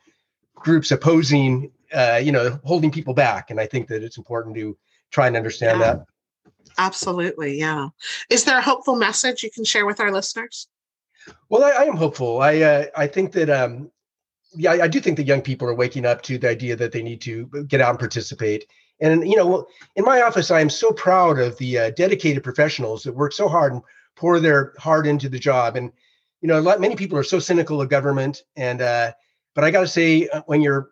groups 0.55 0.91
opposing 0.91 1.71
uh, 1.93 2.19
you 2.21 2.31
know 2.31 2.59
holding 2.63 2.91
people 2.91 3.13
back. 3.13 3.51
And 3.51 3.59
I 3.59 3.65
think 3.65 3.87
that 3.87 4.03
it's 4.03 4.17
important 4.17 4.55
to 4.55 4.77
try 5.11 5.27
and 5.27 5.35
understand 5.35 5.79
yeah. 5.79 5.93
that. 5.93 6.05
Absolutely, 6.77 7.57
yeah. 7.57 7.89
Is 8.29 8.43
there 8.43 8.57
a 8.57 8.61
hopeful 8.61 8.95
message 8.95 9.43
you 9.43 9.51
can 9.51 9.63
share 9.63 9.85
with 9.85 9.99
our 9.99 10.11
listeners? 10.11 10.67
Well, 11.49 11.63
I, 11.63 11.83
I 11.83 11.83
am 11.85 11.95
hopeful. 11.95 12.41
I 12.41 12.61
uh, 12.61 12.85
I 12.95 13.07
think 13.07 13.31
that 13.33 13.49
um, 13.49 13.91
yeah, 14.55 14.71
I, 14.71 14.83
I 14.83 14.87
do 14.87 14.99
think 14.99 15.17
that 15.17 15.27
young 15.27 15.41
people 15.41 15.67
are 15.67 15.75
waking 15.75 16.05
up 16.05 16.21
to 16.23 16.37
the 16.37 16.49
idea 16.49 16.75
that 16.75 16.91
they 16.91 17.03
need 17.03 17.21
to 17.21 17.45
get 17.67 17.81
out 17.81 17.91
and 17.91 17.99
participate 17.99 18.67
and 18.99 19.27
you 19.27 19.35
know, 19.35 19.67
in 19.95 20.05
my 20.05 20.21
office, 20.21 20.51
I 20.51 20.61
am 20.61 20.69
so 20.69 20.91
proud 20.91 21.39
of 21.39 21.57
the 21.57 21.77
uh, 21.77 21.89
dedicated 21.91 22.43
professionals 22.43 23.03
that 23.03 23.13
work 23.13 23.33
so 23.33 23.47
hard 23.47 23.73
and 23.73 23.81
pour 24.15 24.39
their 24.39 24.73
heart 24.77 25.05
into 25.05 25.27
the 25.29 25.39
job. 25.39 25.75
And 25.75 25.91
you 26.41 26.47
know, 26.47 26.59
a 26.59 26.61
lot 26.61 26.79
many 26.79 26.95
people 26.95 27.17
are 27.17 27.23
so 27.23 27.39
cynical 27.39 27.81
of 27.81 27.89
government, 27.89 28.43
and 28.55 28.81
uh, 28.81 29.11
but 29.53 29.63
I 29.63 29.71
got 29.71 29.81
to 29.81 29.87
say, 29.87 30.27
uh, 30.29 30.41
when 30.45 30.61
you're 30.61 30.91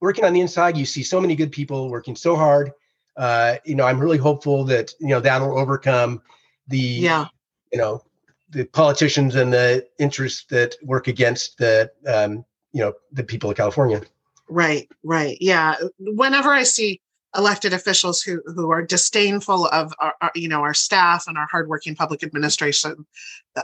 working 0.00 0.24
on 0.24 0.32
the 0.32 0.40
inside, 0.40 0.76
you 0.76 0.86
see 0.86 1.02
so 1.02 1.20
many 1.20 1.34
good 1.34 1.52
people 1.52 1.90
working 1.90 2.16
so 2.16 2.36
hard. 2.36 2.72
Uh, 3.16 3.56
you 3.64 3.74
know, 3.74 3.84
I'm 3.84 3.98
really 3.98 4.18
hopeful 4.18 4.64
that 4.64 4.92
you 5.00 5.08
know 5.08 5.20
that'll 5.20 5.58
overcome 5.58 6.22
the 6.68 6.78
yeah, 6.78 7.26
you 7.72 7.78
know, 7.78 8.02
the 8.50 8.64
politicians 8.64 9.34
and 9.34 9.52
the 9.52 9.86
interests 9.98 10.44
that 10.50 10.76
work 10.82 11.08
against 11.08 11.58
the 11.58 11.90
um, 12.06 12.44
you 12.72 12.80
know 12.80 12.94
the 13.12 13.24
people 13.24 13.50
of 13.50 13.56
California. 13.56 14.00
Right, 14.48 14.88
right, 15.02 15.36
yeah. 15.40 15.74
Whenever 15.98 16.50
I 16.50 16.62
see 16.62 17.00
elected 17.36 17.72
officials 17.72 18.22
who 18.22 18.42
who 18.46 18.70
are 18.70 18.82
disdainful 18.82 19.66
of 19.66 19.92
our, 20.00 20.14
our, 20.20 20.32
you 20.34 20.48
know 20.48 20.60
our 20.60 20.74
staff 20.74 21.24
and 21.26 21.36
our 21.36 21.46
hardworking 21.50 21.94
public 21.94 22.22
administration. 22.22 23.06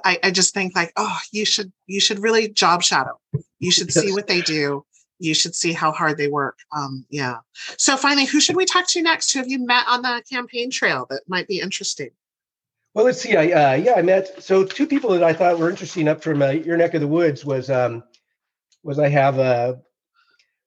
I, 0.05 0.19
I 0.23 0.31
just 0.31 0.55
think 0.55 0.75
like 0.75 0.93
oh 0.97 1.19
you 1.33 1.45
should 1.45 1.73
you 1.87 2.01
should 2.01 2.19
really 2.19 2.49
job 2.49 2.83
shadow. 2.83 3.19
You 3.59 3.71
should 3.71 3.93
see 3.93 4.13
what 4.13 4.27
they 4.27 4.41
do. 4.43 4.85
You 5.19 5.35
should 5.35 5.55
see 5.55 5.73
how 5.73 5.93
hard 5.93 6.19
they 6.19 6.29
work. 6.29 6.59
Um 6.77 7.07
yeah. 7.11 7.39
So 7.79 7.97
finally 7.97 8.27
who 8.27 8.41
should 8.41 8.57
we 8.57 8.65
talk 8.65 8.87
to 8.89 9.03
next? 9.03 9.33
Who 9.33 9.39
have 9.39 9.49
you 9.49 9.65
met 9.65 9.85
on 9.89 10.03
the 10.03 10.23
campaign 10.31 10.71
trail 10.71 11.07
that 11.11 11.23
might 11.29 11.49
be 11.49 11.61
interesting? 11.61 12.11
Well 12.95 13.05
let's 13.05 13.21
see. 13.21 13.37
I 13.37 13.75
uh, 13.75 13.77
yeah 13.77 13.95
i 13.97 14.03
met 14.03 14.43
so 14.43 14.65
two 14.65 14.87
people 14.87 15.11
that 15.11 15.23
i 15.23 15.33
thought 15.33 15.59
were 15.59 15.71
interesting 15.71 16.09
up 16.09 16.23
from 16.23 16.43
uh, 16.43 16.51
your 16.51 16.77
neck 16.77 16.95
of 16.95 17.01
the 17.01 17.09
woods 17.09 17.45
was 17.45 17.71
um 17.71 18.03
was 18.83 18.99
i 18.99 19.09
have 19.09 19.39
uh 19.39 19.75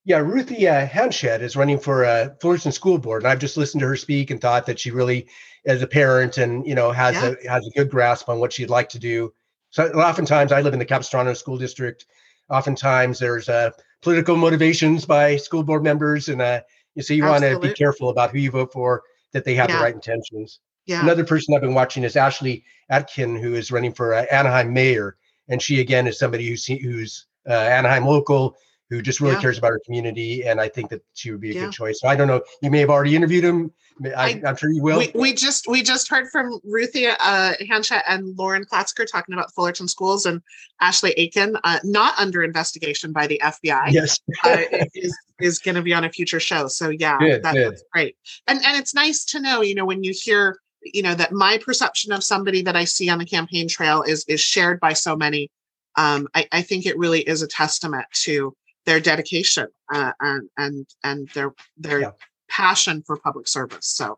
yeah, 0.06 0.18
Ruthie 0.18 0.68
uh, 0.68 0.86
Hanshed 0.86 1.42
is 1.42 1.56
running 1.56 1.80
for 1.80 2.06
uh, 2.06 2.30
Fullerton 2.40 2.72
School 2.72 3.00
Board, 3.00 3.24
and 3.24 3.32
I've 3.32 3.40
just 3.40 3.58
listened 3.58 3.82
to 3.82 3.88
her 3.88 3.96
speak 3.96 4.30
and 4.30 4.40
thought 4.40 4.68
that 4.68 4.80
she 4.80 4.92
really, 4.92 5.28
as 5.66 5.82
a 5.82 5.88
parent, 5.88 6.38
and 6.38 6.66
you 6.66 6.76
know, 6.76 6.92
has 6.92 7.16
yeah. 7.16 7.34
a 7.44 7.52
has 7.52 7.66
a 7.66 7.72
good 7.72 7.90
grasp 7.90 8.30
on 8.30 8.40
what 8.40 8.54
she'd 8.54 8.70
like 8.70 8.88
to 8.90 9.00
do. 9.00 9.34
So, 9.72 9.88
oftentimes, 9.94 10.52
I 10.52 10.62
live 10.62 10.74
in 10.74 10.80
the 10.80 10.86
Capistrano 10.86 11.34
School 11.34 11.58
District. 11.58 12.06
Oftentimes, 12.52 13.18
there's 13.18 13.50
uh, 13.50 13.72
political 14.04 14.38
motivations 14.38 15.06
by 15.06 15.38
school 15.38 15.64
board 15.64 15.84
members, 15.84 16.30
and 16.30 16.40
uh, 16.40 16.62
you 16.94 17.02
so 17.02 17.16
you 17.16 17.24
want 17.24 17.44
to 17.44 17.60
be 17.60 17.74
careful 17.74 18.10
about 18.10 18.30
who 18.30 18.38
you 18.38 18.52
vote 18.52 18.72
for, 18.72 19.02
that 19.34 19.44
they 19.44 19.56
have 19.56 19.70
yeah. 19.70 19.78
the 19.78 19.84
right 19.84 19.96
intentions. 19.96 20.60
Yeah. 20.86 21.02
Another 21.02 21.26
person 21.26 21.56
I've 21.56 21.62
been 21.62 21.74
watching 21.74 22.04
is 22.04 22.16
Ashleigh 22.16 22.62
Aitken, 22.92 23.42
who 23.42 23.56
is 23.56 23.72
running 23.72 23.92
for 23.92 24.14
uh, 24.14 24.26
Anaheim 24.30 24.72
mayor, 24.72 25.18
and 25.48 25.60
she 25.60 25.80
again 25.80 26.06
is 26.06 26.20
somebody 26.20 26.48
who's 26.48 26.68
who's 26.68 27.26
uh, 27.50 27.54
Anaheim 27.54 28.06
local 28.06 28.56
who 28.90 29.02
just 29.02 29.20
really 29.20 29.34
yeah. 29.34 29.42
cares 29.42 29.58
about 29.58 29.72
her 29.72 29.82
community. 29.84 30.44
And 30.44 30.62
I 30.62 30.70
think 30.70 30.90
that 30.90 31.02
she 31.14 31.32
would 31.32 31.42
be 31.42 31.52
a 31.52 31.54
yeah. 31.54 31.66
good 31.66 31.74
choice. 31.74 32.00
So 32.02 32.08
I 32.08 32.16
don't 32.16 32.28
know. 32.28 32.42
You 32.62 32.70
may 32.70 32.80
have 32.80 32.90
already 32.90 33.16
interviewed 33.16 33.44
him. 33.44 33.72
I, 34.16 34.42
am 34.46 34.56
sure 34.58 34.70
you 34.70 34.84
will. 34.84 35.00
We, 35.00 35.12
we, 35.16 35.34
just 35.34 35.68
we 35.68 35.82
just 35.82 36.10
heard 36.10 36.28
from 36.30 36.60
Ruthie 36.66 37.08
uh, 37.08 37.54
Hanshed 37.68 38.04
and 38.08 38.38
Lauren 38.38 38.66
Klatzker 38.66 39.06
talking 39.10 39.34
about 39.34 39.54
Fullerton 39.54 39.88
schools 39.88 40.26
and 40.26 40.42
Ashleigh 40.82 41.14
Aitken, 41.16 41.58
uh, 41.64 41.80
not 41.84 42.14
under 42.20 42.44
investigation 42.44 43.14
by 43.14 43.26
the 43.26 43.40
FBI. 43.42 43.92
Yes, 43.92 44.20
uh, 44.44 44.58
is 44.94 45.18
is 45.40 45.60
going 45.60 45.76
to 45.76 45.82
be 45.82 45.94
on 45.94 46.04
a 46.04 46.10
future 46.10 46.42
show. 46.42 46.68
So 46.68 46.90
yeah, 46.90 47.18
good, 47.20 47.44
that, 47.44 47.54
good. 47.54 47.72
that's 47.72 47.84
great. 47.94 48.18
And 48.48 48.60
and 48.66 48.78
it's 48.78 48.94
nice 48.94 49.24
to 49.26 49.40
know, 49.40 49.62
you 49.62 49.76
know, 49.76 49.86
when 49.86 50.04
you 50.04 50.14
hear, 50.14 50.60
you 50.82 51.02
know, 51.02 51.16
that 51.16 51.32
my 51.32 51.58
perception 51.58 52.12
of 52.12 52.22
somebody 52.22 52.62
that 52.64 52.76
I 52.76 52.84
see 52.84 53.10
on 53.10 53.20
the 53.20 53.26
campaign 53.26 53.70
trail 53.70 54.04
is 54.04 54.26
is 54.28 54.42
shared 54.42 54.82
by 54.82 54.92
so 54.92 55.16
many. 55.16 55.50
Um, 55.96 56.28
I, 56.36 56.46
I 56.52 56.62
think 56.62 56.86
it 56.86 56.98
really 56.98 57.22
is 57.22 57.42
a 57.42 57.48
testament 57.48 58.06
to 58.24 58.54
their 58.86 59.00
dedication 59.00 59.68
uh, 59.94 60.12
and 60.20 60.50
and 60.58 60.88
and 61.04 61.30
their 61.34 61.52
their 61.78 62.02
yeah. 62.02 62.12
passion 62.50 63.04
for 63.06 63.18
public 63.18 63.48
service. 63.48 63.88
So 63.88 64.18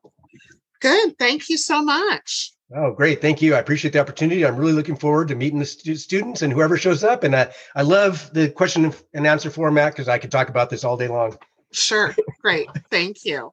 good. 0.81 1.17
Thank 1.17 1.49
you 1.49 1.57
so 1.57 1.81
much. 1.81 2.51
Oh, 2.75 2.91
great. 2.91 3.21
Thank 3.21 3.41
you. 3.41 3.55
I 3.55 3.59
appreciate 3.59 3.93
the 3.93 3.99
opportunity. 3.99 4.45
I'm 4.45 4.57
really 4.57 4.73
looking 4.73 4.97
forward 4.97 5.29
to 5.29 5.35
meeting 5.35 5.59
the 5.59 5.65
stu- 5.65 5.95
students 5.95 6.41
and 6.41 6.51
whoever 6.51 6.77
shows 6.77 7.01
up. 7.01 7.23
And 7.23 7.33
I, 7.33 7.53
I 7.75 7.81
love 7.81 8.29
the 8.33 8.49
question 8.49 8.93
and 9.13 9.25
answer 9.25 9.49
format 9.49 9.93
because 9.93 10.09
I 10.09 10.17
could 10.17 10.31
talk 10.31 10.49
about 10.49 10.69
this 10.69 10.83
all 10.83 10.97
day 10.97 11.07
long. 11.07 11.37
Sure. 11.71 12.13
Great. 12.41 12.67
Thank 12.91 13.23
you. 13.23 13.51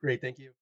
Great. 0.00 0.20
Thank 0.20 0.38
you. 0.38 0.52